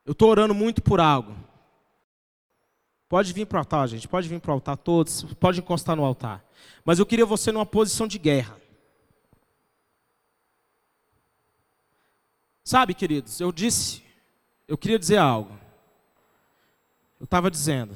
Eu 0.05 0.11
estou 0.11 0.29
orando 0.29 0.53
muito 0.53 0.81
por 0.81 0.99
algo. 0.99 1.35
Pode 3.07 3.33
vir 3.33 3.45
para 3.45 3.57
o 3.57 3.59
altar, 3.59 3.87
gente. 3.87 4.07
Pode 4.07 4.27
vir 4.27 4.39
para 4.39 4.51
o 4.51 4.53
altar 4.53 4.77
todos. 4.77 5.23
Pode 5.35 5.59
encostar 5.59 5.95
no 5.95 6.03
altar. 6.03 6.43
Mas 6.83 6.99
eu 6.99 7.05
queria 7.05 7.25
você 7.25 7.51
numa 7.51 7.65
posição 7.65 8.07
de 8.07 8.19
guerra. 8.19 8.59
Sabe, 12.63 12.95
queridos, 12.95 13.39
eu 13.39 13.51
disse, 13.51 14.03
eu 14.67 14.77
queria 14.77 14.97
dizer 14.97 15.17
algo. 15.17 15.55
Eu 17.19 17.25
estava 17.25 17.49
dizendo. 17.49 17.95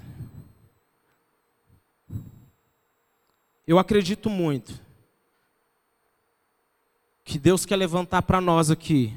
Eu 3.65 3.78
acredito 3.78 4.30
muito 4.30 4.88
que 7.30 7.39
Deus 7.39 7.65
quer 7.65 7.76
levantar 7.76 8.22
para 8.24 8.42
nós 8.42 8.72
aqui 8.72 9.13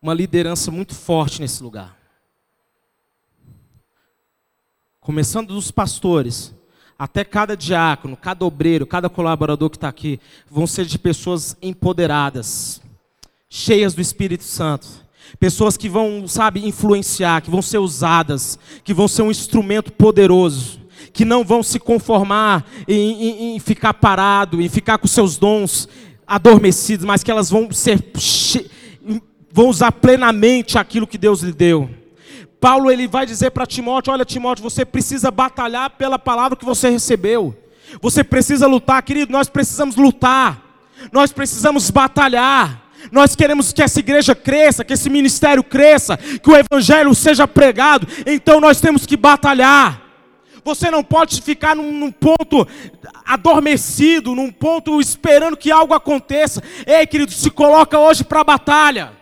uma 0.00 0.14
liderança 0.14 0.70
muito 0.70 0.94
forte 0.94 1.40
nesse 1.40 1.62
lugar 1.62 2.00
começando 5.00 5.48
dos 5.48 5.70
pastores, 5.70 6.54
até 6.96 7.24
cada 7.24 7.56
diácono, 7.56 8.16
cada 8.16 8.44
obreiro, 8.44 8.86
cada 8.86 9.08
colaborador 9.08 9.68
que 9.68 9.76
está 9.76 9.88
aqui, 9.88 10.20
vão 10.48 10.68
ser 10.68 10.84
de 10.84 10.98
pessoas 10.98 11.56
empoderadas, 11.60 12.80
cheias 13.48 13.92
do 13.92 14.00
Espírito 14.00 14.44
Santo. 14.44 14.86
Pessoas 15.40 15.76
que 15.76 15.88
vão, 15.88 16.28
sabe, 16.28 16.64
influenciar, 16.64 17.40
que 17.40 17.50
vão 17.50 17.62
ser 17.62 17.78
usadas, 17.78 18.58
que 18.84 18.94
vão 18.94 19.08
ser 19.08 19.22
um 19.22 19.30
instrumento 19.30 19.90
poderoso, 19.90 20.80
que 21.12 21.24
não 21.24 21.44
vão 21.44 21.62
se 21.62 21.80
conformar 21.80 22.64
em, 22.86 23.24
em, 23.24 23.56
em 23.56 23.58
ficar 23.58 23.94
parado, 23.94 24.60
em 24.60 24.68
ficar 24.68 24.98
com 24.98 25.08
seus 25.08 25.36
dons 25.36 25.88
adormecidos, 26.30 27.04
mas 27.04 27.24
que 27.24 27.30
elas 27.30 27.50
vão 27.50 27.72
ser, 27.72 28.00
vão 29.50 29.68
usar 29.68 29.90
plenamente 29.90 30.78
aquilo 30.78 31.08
que 31.08 31.18
Deus 31.18 31.42
lhe 31.42 31.52
deu. 31.52 31.90
Paulo 32.60 32.88
ele 32.88 33.08
vai 33.08 33.26
dizer 33.26 33.50
para 33.50 33.66
Timóteo: 33.66 34.12
Olha, 34.12 34.24
Timóteo, 34.24 34.62
você 34.62 34.84
precisa 34.84 35.28
batalhar 35.32 35.90
pela 35.90 36.20
palavra 36.20 36.56
que 36.56 36.64
você 36.64 36.88
recebeu. 36.88 37.56
Você 38.00 38.22
precisa 38.22 38.68
lutar, 38.68 39.02
querido. 39.02 39.32
Nós 39.32 39.48
precisamos 39.48 39.96
lutar. 39.96 40.62
Nós 41.10 41.32
precisamos 41.32 41.90
batalhar. 41.90 42.80
Nós 43.10 43.34
queremos 43.34 43.72
que 43.72 43.82
essa 43.82 43.98
igreja 43.98 44.34
cresça, 44.34 44.84
que 44.84 44.92
esse 44.92 45.10
ministério 45.10 45.64
cresça, 45.64 46.16
que 46.16 46.48
o 46.48 46.56
evangelho 46.56 47.12
seja 47.12 47.48
pregado. 47.48 48.06
Então 48.24 48.60
nós 48.60 48.80
temos 48.80 49.04
que 49.04 49.16
batalhar. 49.16 50.09
Você 50.64 50.90
não 50.90 51.02
pode 51.02 51.40
ficar 51.40 51.74
num, 51.74 51.92
num, 51.92 52.12
ponto 52.12 52.66
adormecido, 53.24 54.34
num 54.34 54.50
ponto 54.50 55.00
esperando 55.00 55.56
que 55.56 55.70
algo 55.70 55.94
aconteça. 55.94 56.62
Ei, 56.86 57.06
querido, 57.06 57.32
se 57.32 57.50
coloca 57.50 57.98
hoje 57.98 58.24
para 58.24 58.40
a 58.40 58.44
batalha 58.44 59.20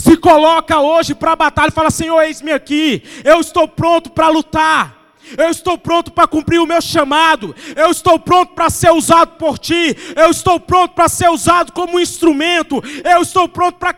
se 0.00 0.16
coloca 0.16 0.80
hoje 0.80 1.14
para 1.14 1.32
a 1.32 1.36
batalha 1.36 1.70
fala: 1.70 1.90
Senhor, 1.90 2.22
eis-me 2.22 2.52
aqui, 2.52 3.02
eu 3.22 3.38
estou 3.38 3.68
pronto 3.68 4.08
para 4.10 4.28
lutar. 4.28 4.99
Eu 5.36 5.50
estou 5.50 5.78
pronto 5.78 6.10
para 6.10 6.26
cumprir 6.26 6.60
o 6.60 6.66
meu 6.66 6.80
chamado. 6.80 7.54
Eu 7.76 7.90
estou 7.90 8.18
pronto 8.18 8.54
para 8.54 8.70
ser 8.70 8.90
usado 8.90 9.36
por 9.36 9.58
ti. 9.58 9.96
Eu 10.16 10.30
estou 10.30 10.58
pronto 10.58 10.92
para 10.92 11.08
ser 11.08 11.30
usado 11.30 11.72
como 11.72 12.00
instrumento. 12.00 12.82
Eu 13.04 13.22
estou 13.22 13.48
pronto 13.48 13.78
para 13.78 13.94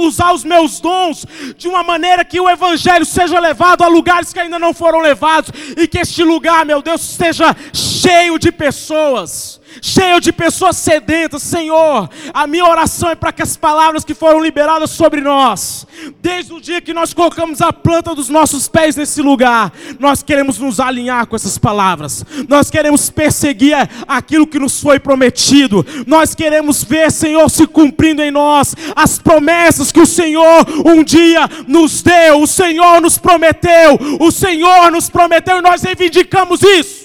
usar 0.00 0.32
os 0.32 0.44
meus 0.44 0.80
dons 0.80 1.24
de 1.56 1.68
uma 1.68 1.82
maneira 1.82 2.24
que 2.24 2.40
o 2.40 2.48
evangelho 2.48 3.04
seja 3.04 3.38
levado 3.38 3.82
a 3.82 3.88
lugares 3.88 4.32
que 4.32 4.40
ainda 4.40 4.58
não 4.58 4.74
foram 4.74 5.00
levados 5.00 5.50
e 5.76 5.86
que 5.86 5.98
este 5.98 6.22
lugar, 6.22 6.64
meu 6.64 6.82
Deus, 6.82 7.02
esteja 7.02 7.54
cheio 7.72 8.38
de 8.38 8.52
pessoas 8.52 9.58
cheio 9.82 10.20
de 10.20 10.32
pessoas 10.32 10.76
sedentas. 10.76 11.42
Senhor, 11.42 12.08
a 12.32 12.46
minha 12.46 12.64
oração 12.64 13.10
é 13.10 13.14
para 13.14 13.32
que 13.32 13.42
as 13.42 13.56
palavras 13.56 14.04
que 14.04 14.14
foram 14.14 14.40
liberadas 14.40 14.90
sobre 14.90 15.20
nós, 15.20 15.86
desde 16.20 16.52
o 16.52 16.60
dia 16.60 16.80
que 16.80 16.92
nós 16.92 17.12
colocamos 17.12 17.60
a 17.60 17.72
planta 17.72 18.14
dos 18.14 18.28
nossos 18.28 18.68
pés 18.68 18.96
nesse 18.96 19.22
lugar, 19.22 19.72
nós 19.98 20.22
queremos 20.22 20.58
nos 20.58 20.80
alinhar 20.80 21.26
com 21.26 21.36
essas 21.36 21.58
palavras, 21.58 22.24
nós 22.48 22.70
queremos 22.70 23.10
perseguir 23.10 23.76
aquilo 24.06 24.46
que 24.46 24.58
nos 24.58 24.80
foi 24.80 24.98
prometido, 24.98 25.84
nós 26.06 26.34
queremos 26.34 26.82
ver, 26.82 27.10
Senhor, 27.10 27.48
se 27.50 27.66
cumprindo 27.66 28.22
em 28.22 28.30
nós 28.30 28.74
as 28.94 29.18
promessas 29.18 29.92
que 29.92 30.00
o 30.00 30.06
Senhor 30.06 30.66
um 30.84 31.02
dia 31.02 31.48
nos 31.66 32.02
deu, 32.02 32.42
o 32.42 32.46
Senhor 32.46 33.00
nos 33.00 33.18
prometeu, 33.18 33.98
o 34.20 34.30
Senhor 34.30 34.90
nos 34.90 35.08
prometeu 35.08 35.58
e 35.58 35.62
nós 35.62 35.82
reivindicamos 35.82 36.62
isso. 36.62 36.97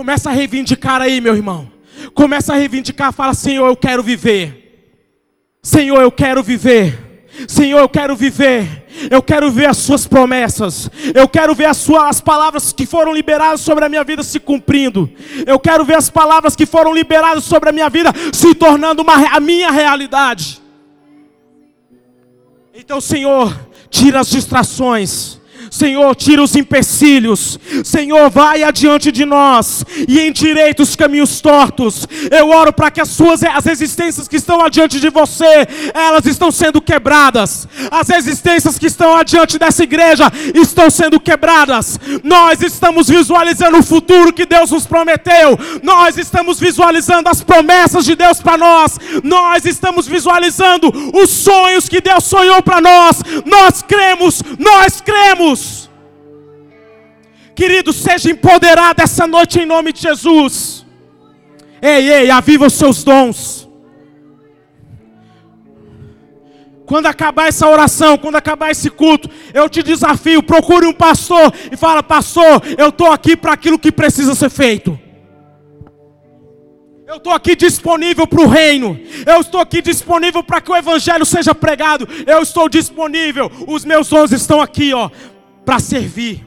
Começa 0.00 0.30
a 0.30 0.32
reivindicar 0.32 1.02
aí, 1.02 1.20
meu 1.20 1.36
irmão. 1.36 1.70
Começa 2.14 2.54
a 2.54 2.56
reivindicar, 2.56 3.12
fala: 3.12 3.34
Senhor, 3.34 3.66
eu 3.66 3.76
quero 3.76 4.02
viver. 4.02 4.96
Senhor, 5.62 6.00
eu 6.00 6.10
quero 6.10 6.42
viver. 6.42 7.28
Senhor, 7.46 7.78
eu 7.80 7.88
quero 7.88 8.16
viver, 8.16 8.86
eu 9.10 9.22
quero 9.22 9.50
ver 9.50 9.66
as 9.66 9.76
Suas 9.76 10.06
promessas, 10.06 10.90
eu 11.14 11.28
quero 11.28 11.54
ver 11.54 11.66
as, 11.66 11.76
suas, 11.76 12.02
as 12.02 12.20
palavras 12.20 12.72
que 12.72 12.86
foram 12.86 13.12
liberadas 13.12 13.60
sobre 13.60 13.84
a 13.84 13.90
minha 13.90 14.02
vida 14.02 14.22
se 14.22 14.40
cumprindo, 14.40 15.08
eu 15.46 15.58
quero 15.58 15.84
ver 15.84 15.96
as 15.96 16.08
palavras 16.08 16.56
que 16.56 16.64
foram 16.64 16.94
liberadas 16.94 17.44
sobre 17.44 17.68
a 17.68 17.72
minha 17.72 17.90
vida 17.90 18.10
se 18.32 18.54
tornando 18.54 19.02
uma, 19.02 19.14
a 19.36 19.38
minha 19.38 19.70
realidade. 19.70 20.62
Então, 22.74 23.02
Senhor, 23.02 23.54
tira 23.90 24.20
as 24.20 24.30
distrações, 24.30 25.39
Senhor, 25.70 26.14
tira 26.16 26.42
os 26.42 26.56
empecilhos. 26.56 27.58
Senhor, 27.84 28.28
vai 28.28 28.64
adiante 28.64 29.12
de 29.12 29.24
nós 29.24 29.84
e 30.08 30.20
endireita 30.20 30.82
os 30.82 30.96
caminhos 30.96 31.40
tortos. 31.40 32.06
Eu 32.30 32.50
oro 32.50 32.72
para 32.72 32.90
que 32.90 33.00
as 33.00 33.08
suas 33.08 33.42
as 33.44 33.64
resistências 33.64 34.26
que 34.26 34.36
estão 34.36 34.60
adiante 34.62 34.98
de 34.98 35.08
você, 35.08 35.66
elas 35.94 36.26
estão 36.26 36.50
sendo 36.50 36.80
quebradas. 36.80 37.68
As 37.90 38.08
resistências 38.08 38.78
que 38.78 38.86
estão 38.86 39.14
adiante 39.16 39.58
dessa 39.58 39.84
igreja 39.84 40.30
estão 40.54 40.90
sendo 40.90 41.20
quebradas. 41.20 41.98
Nós 42.24 42.60
estamos 42.62 43.08
visualizando 43.08 43.78
o 43.78 43.82
futuro 43.82 44.32
que 44.32 44.44
Deus 44.44 44.72
nos 44.72 44.86
prometeu. 44.86 45.58
Nós 45.82 46.16
estamos 46.16 46.58
visualizando 46.58 47.28
as 47.28 47.42
promessas 47.42 48.04
de 48.04 48.16
Deus 48.16 48.40
para 48.40 48.58
nós. 48.58 48.98
Nós 49.22 49.64
estamos 49.64 50.08
visualizando 50.08 50.92
os 51.14 51.30
sonhos 51.30 51.88
que 51.88 52.00
Deus 52.00 52.24
sonhou 52.24 52.62
para 52.62 52.80
nós. 52.80 53.22
Nós 53.46 53.82
cremos, 53.82 54.42
nós 54.58 55.00
cremos. 55.00 55.59
Querido, 57.54 57.92
seja 57.92 58.30
empoderado 58.30 59.02
essa 59.02 59.26
noite 59.26 59.60
em 59.60 59.66
nome 59.66 59.92
de 59.92 60.00
Jesus. 60.00 60.86
Ei, 61.82 62.10
ei, 62.10 62.30
aviva 62.30 62.66
os 62.66 62.74
seus 62.74 63.02
dons. 63.04 63.68
Quando 66.86 67.06
acabar 67.06 67.46
essa 67.48 67.68
oração, 67.68 68.18
quando 68.18 68.36
acabar 68.36 68.70
esse 68.70 68.90
culto, 68.90 69.30
eu 69.54 69.68
te 69.68 69.82
desafio, 69.82 70.42
procure 70.42 70.86
um 70.86 70.92
pastor 70.92 71.52
e 71.70 71.76
fala: 71.76 72.02
"Pastor, 72.02 72.62
eu 72.76 72.88
estou 72.88 73.12
aqui 73.12 73.36
para 73.36 73.52
aquilo 73.52 73.78
que 73.78 73.92
precisa 73.92 74.34
ser 74.34 74.50
feito". 74.50 74.98
Eu 77.06 77.16
estou 77.16 77.32
aqui 77.32 77.56
disponível 77.56 78.24
para 78.24 78.40
o 78.40 78.48
reino. 78.48 78.98
Eu 79.26 79.40
estou 79.40 79.60
aqui 79.60 79.82
disponível 79.82 80.44
para 80.44 80.60
que 80.60 80.70
o 80.70 80.76
evangelho 80.76 81.26
seja 81.26 81.52
pregado. 81.52 82.08
Eu 82.24 82.40
estou 82.40 82.68
disponível. 82.68 83.50
Os 83.66 83.84
meus 83.84 84.08
dons 84.08 84.30
estão 84.30 84.60
aqui, 84.60 84.94
ó, 84.94 85.10
para 85.64 85.78
servir. 85.78 86.46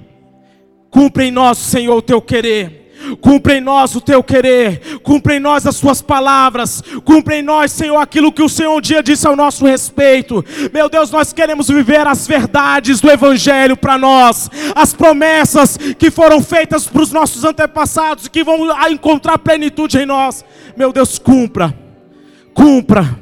Cumpre 0.90 1.26
em 1.26 1.32
nós, 1.32 1.58
Senhor, 1.58 1.96
o 1.96 2.02
teu 2.02 2.22
querer. 2.22 2.84
Cumpre 3.20 3.56
em 3.56 3.62
nós 3.62 3.96
o 3.96 4.02
teu 4.02 4.24
querer, 4.24 5.00
cumpre 5.04 5.36
em 5.36 5.40
nós 5.40 5.68
as 5.68 5.76
suas 5.76 6.02
palavras, 6.02 6.82
cumpre 7.04 7.36
em 7.36 7.42
nós, 7.42 7.72
Senhor, 7.72 7.98
aquilo 7.98 8.32
que 8.32 8.42
o 8.42 8.48
Senhor 8.48 8.78
um 8.78 8.82
dia 8.82 9.04
disse 9.04 9.28
ao 9.28 9.36
nosso 9.36 9.66
respeito. 9.66 10.44
Meu 10.72 10.90
Deus, 10.90 11.12
nós 11.12 11.34
queremos 11.34 11.68
viver 11.68 12.08
as 12.08 12.26
verdades 12.26 13.02
do 13.02 13.12
Evangelho 13.12 13.76
para 13.76 13.98
nós, 13.98 14.50
as 14.74 14.94
promessas 14.94 15.78
que 15.98 16.10
foram 16.10 16.42
feitas 16.42 16.88
para 16.88 17.02
os 17.02 17.12
nossos 17.12 17.44
antepassados 17.44 18.26
e 18.26 18.30
que 18.30 18.44
vão 18.44 18.70
encontrar 18.90 19.38
plenitude 19.38 19.98
em 19.98 20.06
nós. 20.06 20.46
Meu 20.78 20.94
Deus, 20.94 21.20
cumpra, 21.20 21.78
cumpra, 22.54 23.20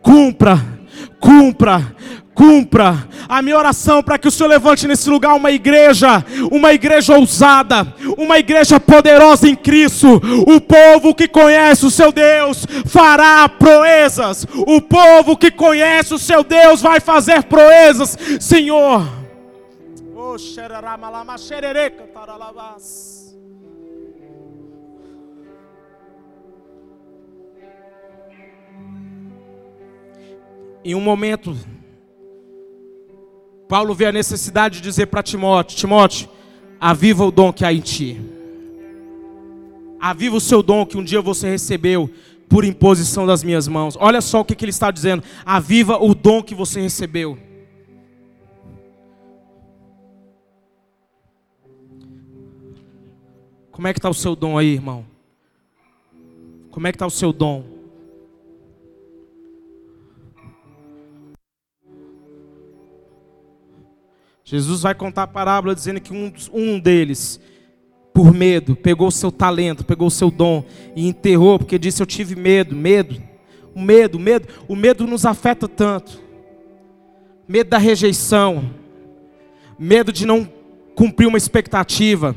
cumpra, 0.00 0.77
cumpra, 1.20 1.94
cumpra. 2.34 3.08
A 3.28 3.42
minha 3.42 3.56
oração 3.58 4.02
para 4.02 4.16
que 4.18 4.28
o 4.28 4.30
Senhor 4.30 4.48
levante 4.48 4.86
nesse 4.86 5.10
lugar 5.10 5.34
uma 5.34 5.50
igreja, 5.50 6.24
uma 6.50 6.72
igreja 6.72 7.16
ousada, 7.16 7.92
uma 8.16 8.38
igreja 8.38 8.78
poderosa 8.80 9.48
em 9.48 9.56
Cristo. 9.56 10.20
O 10.46 10.60
povo 10.60 11.14
que 11.14 11.26
conhece 11.28 11.84
o 11.84 11.90
seu 11.90 12.12
Deus 12.12 12.64
fará 12.86 13.48
proezas. 13.48 14.46
O 14.66 14.80
povo 14.80 15.36
que 15.36 15.50
conhece 15.50 16.14
o 16.14 16.18
seu 16.18 16.44
Deus 16.44 16.80
vai 16.80 17.00
fazer 17.00 17.42
proezas, 17.44 18.16
Senhor. 18.40 19.06
Oh, 20.16 20.36
em 30.84 30.94
um 30.94 31.00
momento 31.00 31.56
Paulo 33.68 33.94
vê 33.94 34.06
a 34.06 34.12
necessidade 34.12 34.76
de 34.76 34.82
dizer 34.82 35.06
para 35.06 35.22
Timóteo: 35.22 35.76
Timóteo, 35.76 36.28
aviva 36.80 37.24
o 37.24 37.30
dom 37.30 37.52
que 37.52 37.64
há 37.64 37.72
em 37.72 37.80
ti. 37.80 38.18
Aviva 40.00 40.36
o 40.36 40.40
seu 40.40 40.62
dom 40.62 40.86
que 40.86 40.96
um 40.96 41.04
dia 41.04 41.20
você 41.20 41.50
recebeu 41.50 42.10
por 42.48 42.64
imposição 42.64 43.26
das 43.26 43.44
minhas 43.44 43.68
mãos. 43.68 43.96
Olha 44.00 44.22
só 44.22 44.40
o 44.40 44.44
que, 44.44 44.54
que 44.54 44.64
ele 44.64 44.70
está 44.70 44.90
dizendo: 44.90 45.22
aviva 45.44 46.02
o 46.02 46.14
dom 46.14 46.42
que 46.42 46.54
você 46.54 46.80
recebeu. 46.80 47.38
Como 53.70 53.86
é 53.86 53.92
que 53.92 53.98
está 53.98 54.08
o 54.08 54.14
seu 54.14 54.34
dom 54.34 54.56
aí, 54.58 54.72
irmão? 54.72 55.04
Como 56.70 56.86
é 56.86 56.90
que 56.90 56.96
está 56.96 57.06
o 57.06 57.10
seu 57.10 57.32
dom? 57.32 57.77
Jesus 64.50 64.80
vai 64.80 64.94
contar 64.94 65.24
a 65.24 65.26
parábola 65.26 65.74
dizendo 65.74 66.00
que 66.00 66.10
um, 66.10 66.32
um 66.54 66.80
deles, 66.80 67.38
por 68.14 68.32
medo, 68.32 68.74
pegou 68.74 69.08
o 69.08 69.12
seu 69.12 69.30
talento, 69.30 69.84
pegou 69.84 70.08
o 70.08 70.10
seu 70.10 70.30
dom 70.30 70.64
e 70.96 71.06
enterrou, 71.06 71.58
porque 71.58 71.78
disse: 71.78 72.02
Eu 72.02 72.06
tive 72.06 72.34
medo, 72.34 72.74
medo, 72.74 73.22
o 73.74 73.80
medo, 73.82 74.18
medo, 74.18 74.48
o 74.66 74.74
medo 74.74 75.06
nos 75.06 75.26
afeta 75.26 75.68
tanto. 75.68 76.18
Medo 77.46 77.68
da 77.68 77.76
rejeição, 77.76 78.70
medo 79.78 80.10
de 80.10 80.24
não 80.24 80.50
cumprir 80.94 81.26
uma 81.26 81.36
expectativa, 81.36 82.34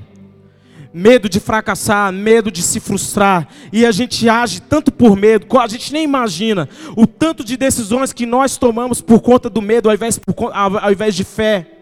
medo 0.94 1.30
de 1.30 1.40
fracassar, 1.40 2.12
medo 2.12 2.52
de 2.52 2.62
se 2.62 2.82
frustrar, 2.82 3.48
e 3.72 3.86
a 3.86 3.92
gente 3.94 4.28
age 4.28 4.62
tanto 4.62 4.92
por 4.92 5.16
medo, 5.16 5.48
a 5.58 5.68
gente 5.68 5.94
nem 5.94 6.04
imagina 6.04 6.68
o 6.94 7.08
tanto 7.08 7.42
de 7.42 7.56
decisões 7.56 8.12
que 8.12 8.26
nós 8.26 8.58
tomamos 8.58 9.00
por 9.00 9.22
conta 9.22 9.50
do 9.50 9.62
medo, 9.62 9.88
ao 9.88 9.96
invés, 9.96 10.20
ao 10.46 10.92
invés 10.92 11.16
de 11.16 11.24
fé. 11.24 11.78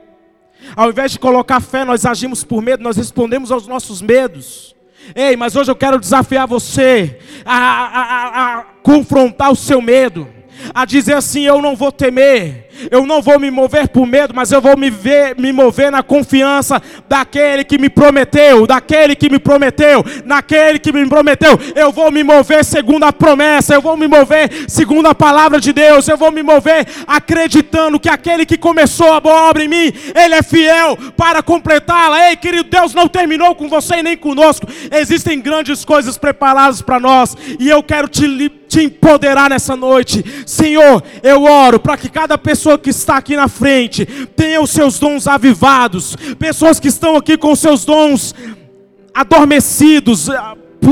Ao 0.75 0.89
invés 0.89 1.11
de 1.11 1.19
colocar 1.19 1.59
fé, 1.59 1.83
nós 1.83 2.05
agimos 2.05 2.43
por 2.43 2.61
medo, 2.61 2.83
nós 2.83 2.97
respondemos 2.97 3.51
aos 3.51 3.67
nossos 3.67 4.01
medos. 4.01 4.75
Ei, 5.15 5.35
mas 5.35 5.55
hoje 5.55 5.71
eu 5.71 5.75
quero 5.75 5.99
desafiar 5.99 6.47
você 6.47 7.19
a, 7.45 7.57
a, 7.57 8.01
a, 8.01 8.59
a 8.59 8.63
confrontar 8.83 9.51
o 9.51 9.55
seu 9.55 9.81
medo, 9.81 10.27
a 10.73 10.85
dizer 10.85 11.13
assim: 11.13 11.41
eu 11.41 11.61
não 11.61 11.75
vou 11.75 11.91
temer, 11.91 12.68
eu 12.89 13.05
não 13.05 13.21
vou 13.21 13.39
me 13.39 13.51
mover 13.51 13.87
por 13.89 14.05
medo, 14.05 14.33
mas 14.35 14.51
eu 14.51 14.61
vou 14.61 14.77
me, 14.77 14.89
ver, 14.89 15.35
me 15.37 15.51
mover 15.51 15.91
na 15.91 16.03
confiança 16.03 16.81
daquele 17.07 17.63
que 17.63 17.77
me 17.77 17.89
prometeu, 17.89 18.65
daquele 18.65 19.15
que 19.15 19.29
me 19.29 19.39
prometeu, 19.39 20.03
naquele 20.25 20.79
que 20.79 20.91
me 20.91 21.07
prometeu. 21.07 21.59
Eu 21.75 21.91
vou 21.91 22.11
me 22.11 22.23
mover 22.23 22.63
segundo 22.63 23.03
a 23.03 23.13
promessa, 23.13 23.73
eu 23.73 23.81
vou 23.81 23.97
me 23.97 24.07
mover 24.07 24.65
segundo 24.67 25.07
a 25.07 25.15
palavra 25.15 25.59
de 25.59 25.73
Deus, 25.73 26.07
eu 26.07 26.17
vou 26.17 26.31
me 26.31 26.43
mover 26.43 26.87
acreditando 27.07 27.99
que 27.99 28.09
aquele 28.09 28.45
que 28.45 28.57
começou 28.57 29.11
a 29.13 29.19
boa 29.19 29.49
obra 29.49 29.63
em 29.63 29.67
mim, 29.67 29.93
ele 30.15 30.35
é 30.35 30.41
fiel 30.41 30.97
para 31.15 31.41
completá-la. 31.41 32.29
Ei, 32.29 32.35
querido, 32.35 32.69
Deus 32.69 32.93
não 32.93 33.07
terminou 33.07 33.55
com 33.55 33.67
você 33.67 33.95
e 33.95 34.03
nem 34.03 34.17
conosco. 34.17 34.67
Existem 34.91 35.39
grandes 35.39 35.83
coisas 35.83 36.17
preparadas 36.17 36.81
para 36.81 36.99
nós, 36.99 37.35
e 37.59 37.69
eu 37.69 37.81
quero 37.83 38.07
te 38.07 38.25
te 38.69 38.83
empoderar 38.83 39.49
nessa 39.49 39.75
noite. 39.75 40.23
Senhor, 40.45 41.03
eu 41.23 41.43
oro 41.43 41.79
para 41.79 41.97
que 41.97 42.07
cada 42.07 42.37
pessoa 42.37 42.68
que 42.77 42.89
está 42.89 43.17
aqui 43.17 43.35
na 43.35 43.47
frente 43.47 44.05
tenha 44.35 44.61
os 44.61 44.69
seus 44.69 44.99
dons 44.99 45.27
avivados, 45.27 46.15
pessoas 46.37 46.79
que 46.79 46.87
estão 46.87 47.15
aqui 47.15 47.37
com 47.37 47.51
os 47.51 47.59
seus 47.59 47.85
dons 47.85 48.35
adormecidos, 49.13 50.29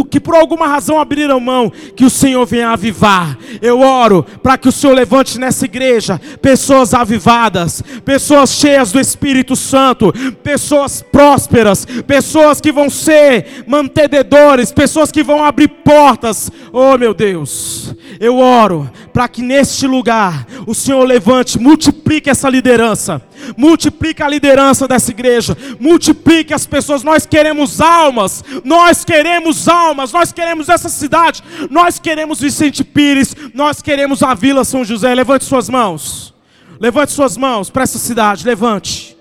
que 0.10 0.20
por 0.20 0.36
alguma 0.36 0.68
razão 0.68 1.00
abriram 1.00 1.40
mão, 1.40 1.72
que 1.96 2.06
o 2.06 2.10
Senhor 2.10 2.46
venha 2.46 2.70
avivar. 2.70 3.38
Eu 3.62 3.80
oro 3.80 4.26
para 4.42 4.58
que 4.58 4.68
o 4.68 4.72
Senhor 4.72 4.94
levante 4.94 5.40
nessa 5.40 5.66
igreja 5.66 6.20
pessoas 6.42 6.94
avivadas, 6.94 7.82
pessoas 8.06 8.52
cheias 8.52 8.92
do 8.92 9.00
Espírito 9.00 9.56
Santo, 9.56 10.14
pessoas 10.44 11.02
prósperas, 11.02 11.86
pessoas 12.06 12.62
que 12.62 12.72
vão 12.72 12.90
ser 12.90 13.66
mantenedores, 13.68 14.72
pessoas 14.72 15.12
que 15.12 15.24
vão 15.24 15.44
abrir 15.44 15.68
portas. 15.68 16.52
Oh 16.72 16.98
meu 16.98 17.14
Deus, 17.14 17.96
Eu 18.20 18.38
oro 18.38 18.90
para 19.14 19.28
que 19.28 19.42
neste 19.42 19.86
lugar 19.86 20.46
o 20.66 20.74
Senhor 20.74 21.04
levante, 21.04 21.60
multiplique 21.60 22.30
essa 22.30 22.50
liderança, 22.50 23.22
multiplique 23.56 24.24
a 24.24 24.30
liderança 24.30 24.88
dessa 24.88 25.12
igreja, 25.12 25.58
multiplique 25.80 26.54
as 26.54 26.66
pessoas. 26.66 27.04
Nós 27.04 27.26
queremos 27.26 27.82
almas, 27.82 28.44
nós 28.64 29.04
queremos 29.04 29.68
almas, 29.68 29.77
nós 30.12 30.32
queremos 30.32 30.70
essa 30.70 30.90
cidade, 30.90 31.44
nós 31.70 32.00
queremos 32.00 32.40
Vicente 32.40 32.84
Pires, 32.84 33.36
nós 33.54 33.82
queremos 33.82 34.24
a 34.24 34.34
Vila 34.34 34.64
São 34.64 34.84
José. 34.84 35.14
Levante 35.14 35.46
suas 35.46 35.70
mãos, 35.70 36.34
levante 36.80 37.12
suas 37.12 37.38
mãos 37.38 37.70
para 37.70 37.84
essa 37.84 37.98
cidade, 37.98 38.46
levante, 38.46 39.18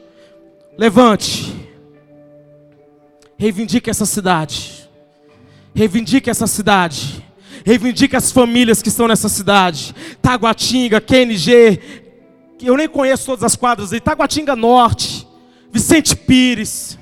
levante, 0.76 1.54
reivindique 3.38 3.90
essa 3.90 4.06
cidade, 4.06 4.88
reivindique 5.74 6.30
essa 6.30 6.46
cidade. 6.46 7.24
Reivindica 7.64 8.16
as 8.16 8.30
famílias 8.30 8.80
que 8.80 8.88
estão 8.88 9.08
nessa 9.08 9.28
cidade. 9.28 9.92
Taguatinga, 10.22 11.00
QNG, 11.00 11.80
eu 12.62 12.76
nem 12.76 12.88
conheço 12.88 13.26
todas 13.26 13.42
as 13.42 13.56
quadras 13.56 13.92
aí. 13.92 14.00
Taguatinga 14.00 14.54
Norte, 14.54 15.26
Vicente 15.72 16.14
Pires, 16.14 16.96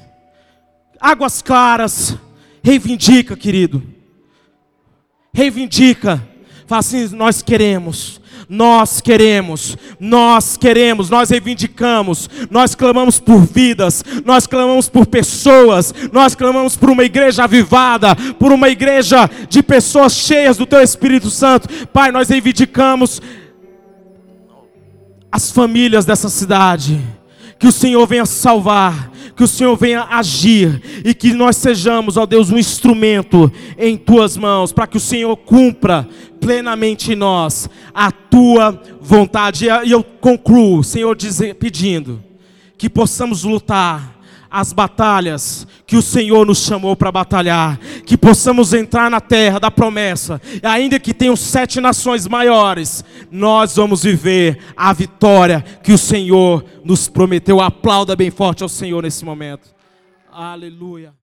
Águas 0.99 1.43
Claras. 1.43 2.17
Reivindica, 2.65 3.37
querido. 3.37 3.83
Reivindica. 5.33 6.27
Fala 6.67 6.81
assim: 6.81 7.15
nós 7.15 7.43
queremos 7.43 8.25
nós 8.49 9.01
queremos, 9.01 9.77
nós 9.99 10.57
queremos, 10.57 11.09
nós 11.09 11.31
reivindicamos, 11.31 12.29
nós 12.51 12.75
clamamos 12.75 13.19
por 13.19 13.41
vidas, 13.41 14.05
nós 14.25 14.47
clamamos 14.47 14.89
por 14.89 15.07
pessoas, 15.07 15.95
nós 16.13 16.35
clamamos 16.35 16.77
por 16.77 16.91
uma 16.91 17.05
igreja 17.05 17.45
avivada, 17.45 18.15
por 18.39 18.53
uma 18.53 18.69
igreja 18.69 19.29
de 19.49 19.63
pessoas 19.63 20.15
cheias 20.15 20.57
do 20.57 20.67
Teu 20.67 20.83
Espírito 20.83 21.31
Santo. 21.31 21.69
Pai, 21.89 22.13
nós 22.13 22.29
reivindicamos 22.29 23.21
as 25.33 25.51
famílias 25.51 26.05
dessa 26.05 26.29
cidade. 26.29 27.01
Que 27.59 27.67
o 27.67 27.73
Senhor 27.73 28.07
venha 28.07 28.27
salvar, 28.27 29.11
que 29.37 29.43
o 29.43 29.49
Senhor 29.49 29.77
venha 29.77 30.07
agir 30.11 31.03
e 31.05 31.15
que 31.15 31.33
nós 31.33 31.57
sejamos, 31.57 32.17
ó 32.17 32.27
Deus, 32.27 32.51
um 32.51 32.59
instrumento 32.59 33.51
em 33.79 33.97
tuas 33.97 34.37
mãos, 34.37 34.73
para 34.73 34.87
que 34.87 34.97
o 34.97 35.01
Senhor 35.01 35.37
cumpra 35.37 36.09
plenamente 36.41 37.13
em 37.13 37.17
nós 37.17 37.69
a 37.93 38.13
tua 38.13 38.81
vontade. 39.01 39.67
E 39.85 39.91
eu 39.91 40.03
concluo, 40.03 40.85
Senhor, 40.85 41.17
dizer, 41.17 41.55
pedindo 41.55 42.23
que 42.77 42.89
possamos 42.89 43.45
lutar 43.45 44.14
as 44.55 44.73
batalhas 44.73 45.67
que 45.85 45.97
o 45.97 46.03
Senhor 46.03 46.47
nos 46.47 46.59
chamou 46.65 46.95
para 46.95 47.11
batalhar, 47.11 47.77
que 48.07 48.17
possamos 48.17 48.73
entrar 48.73 49.11
na 49.11 49.21
terra 49.21 49.59
da 49.59 49.69
promessa, 49.69 50.41
e 50.63 50.65
ainda 50.65 51.01
que 51.01 51.13
tenham 51.13 51.35
sete 51.35 51.81
nações 51.81 52.29
maiores, 52.29 53.05
nós 53.33 53.75
vamos 53.75 54.05
viver 54.05 54.61
a 54.77 54.93
vitória 54.93 55.61
que 55.83 55.93
o 55.93 55.99
Senhor 55.99 56.65
nos 56.85 57.09
prometeu. 57.09 57.61
Aplauda 57.61 58.15
bem 58.15 58.31
forte 58.31 58.63
ao 58.63 58.69
Senhor 58.69 59.03
nesse 59.03 59.25
momento. 59.25 59.75
Aleluia. 60.31 61.24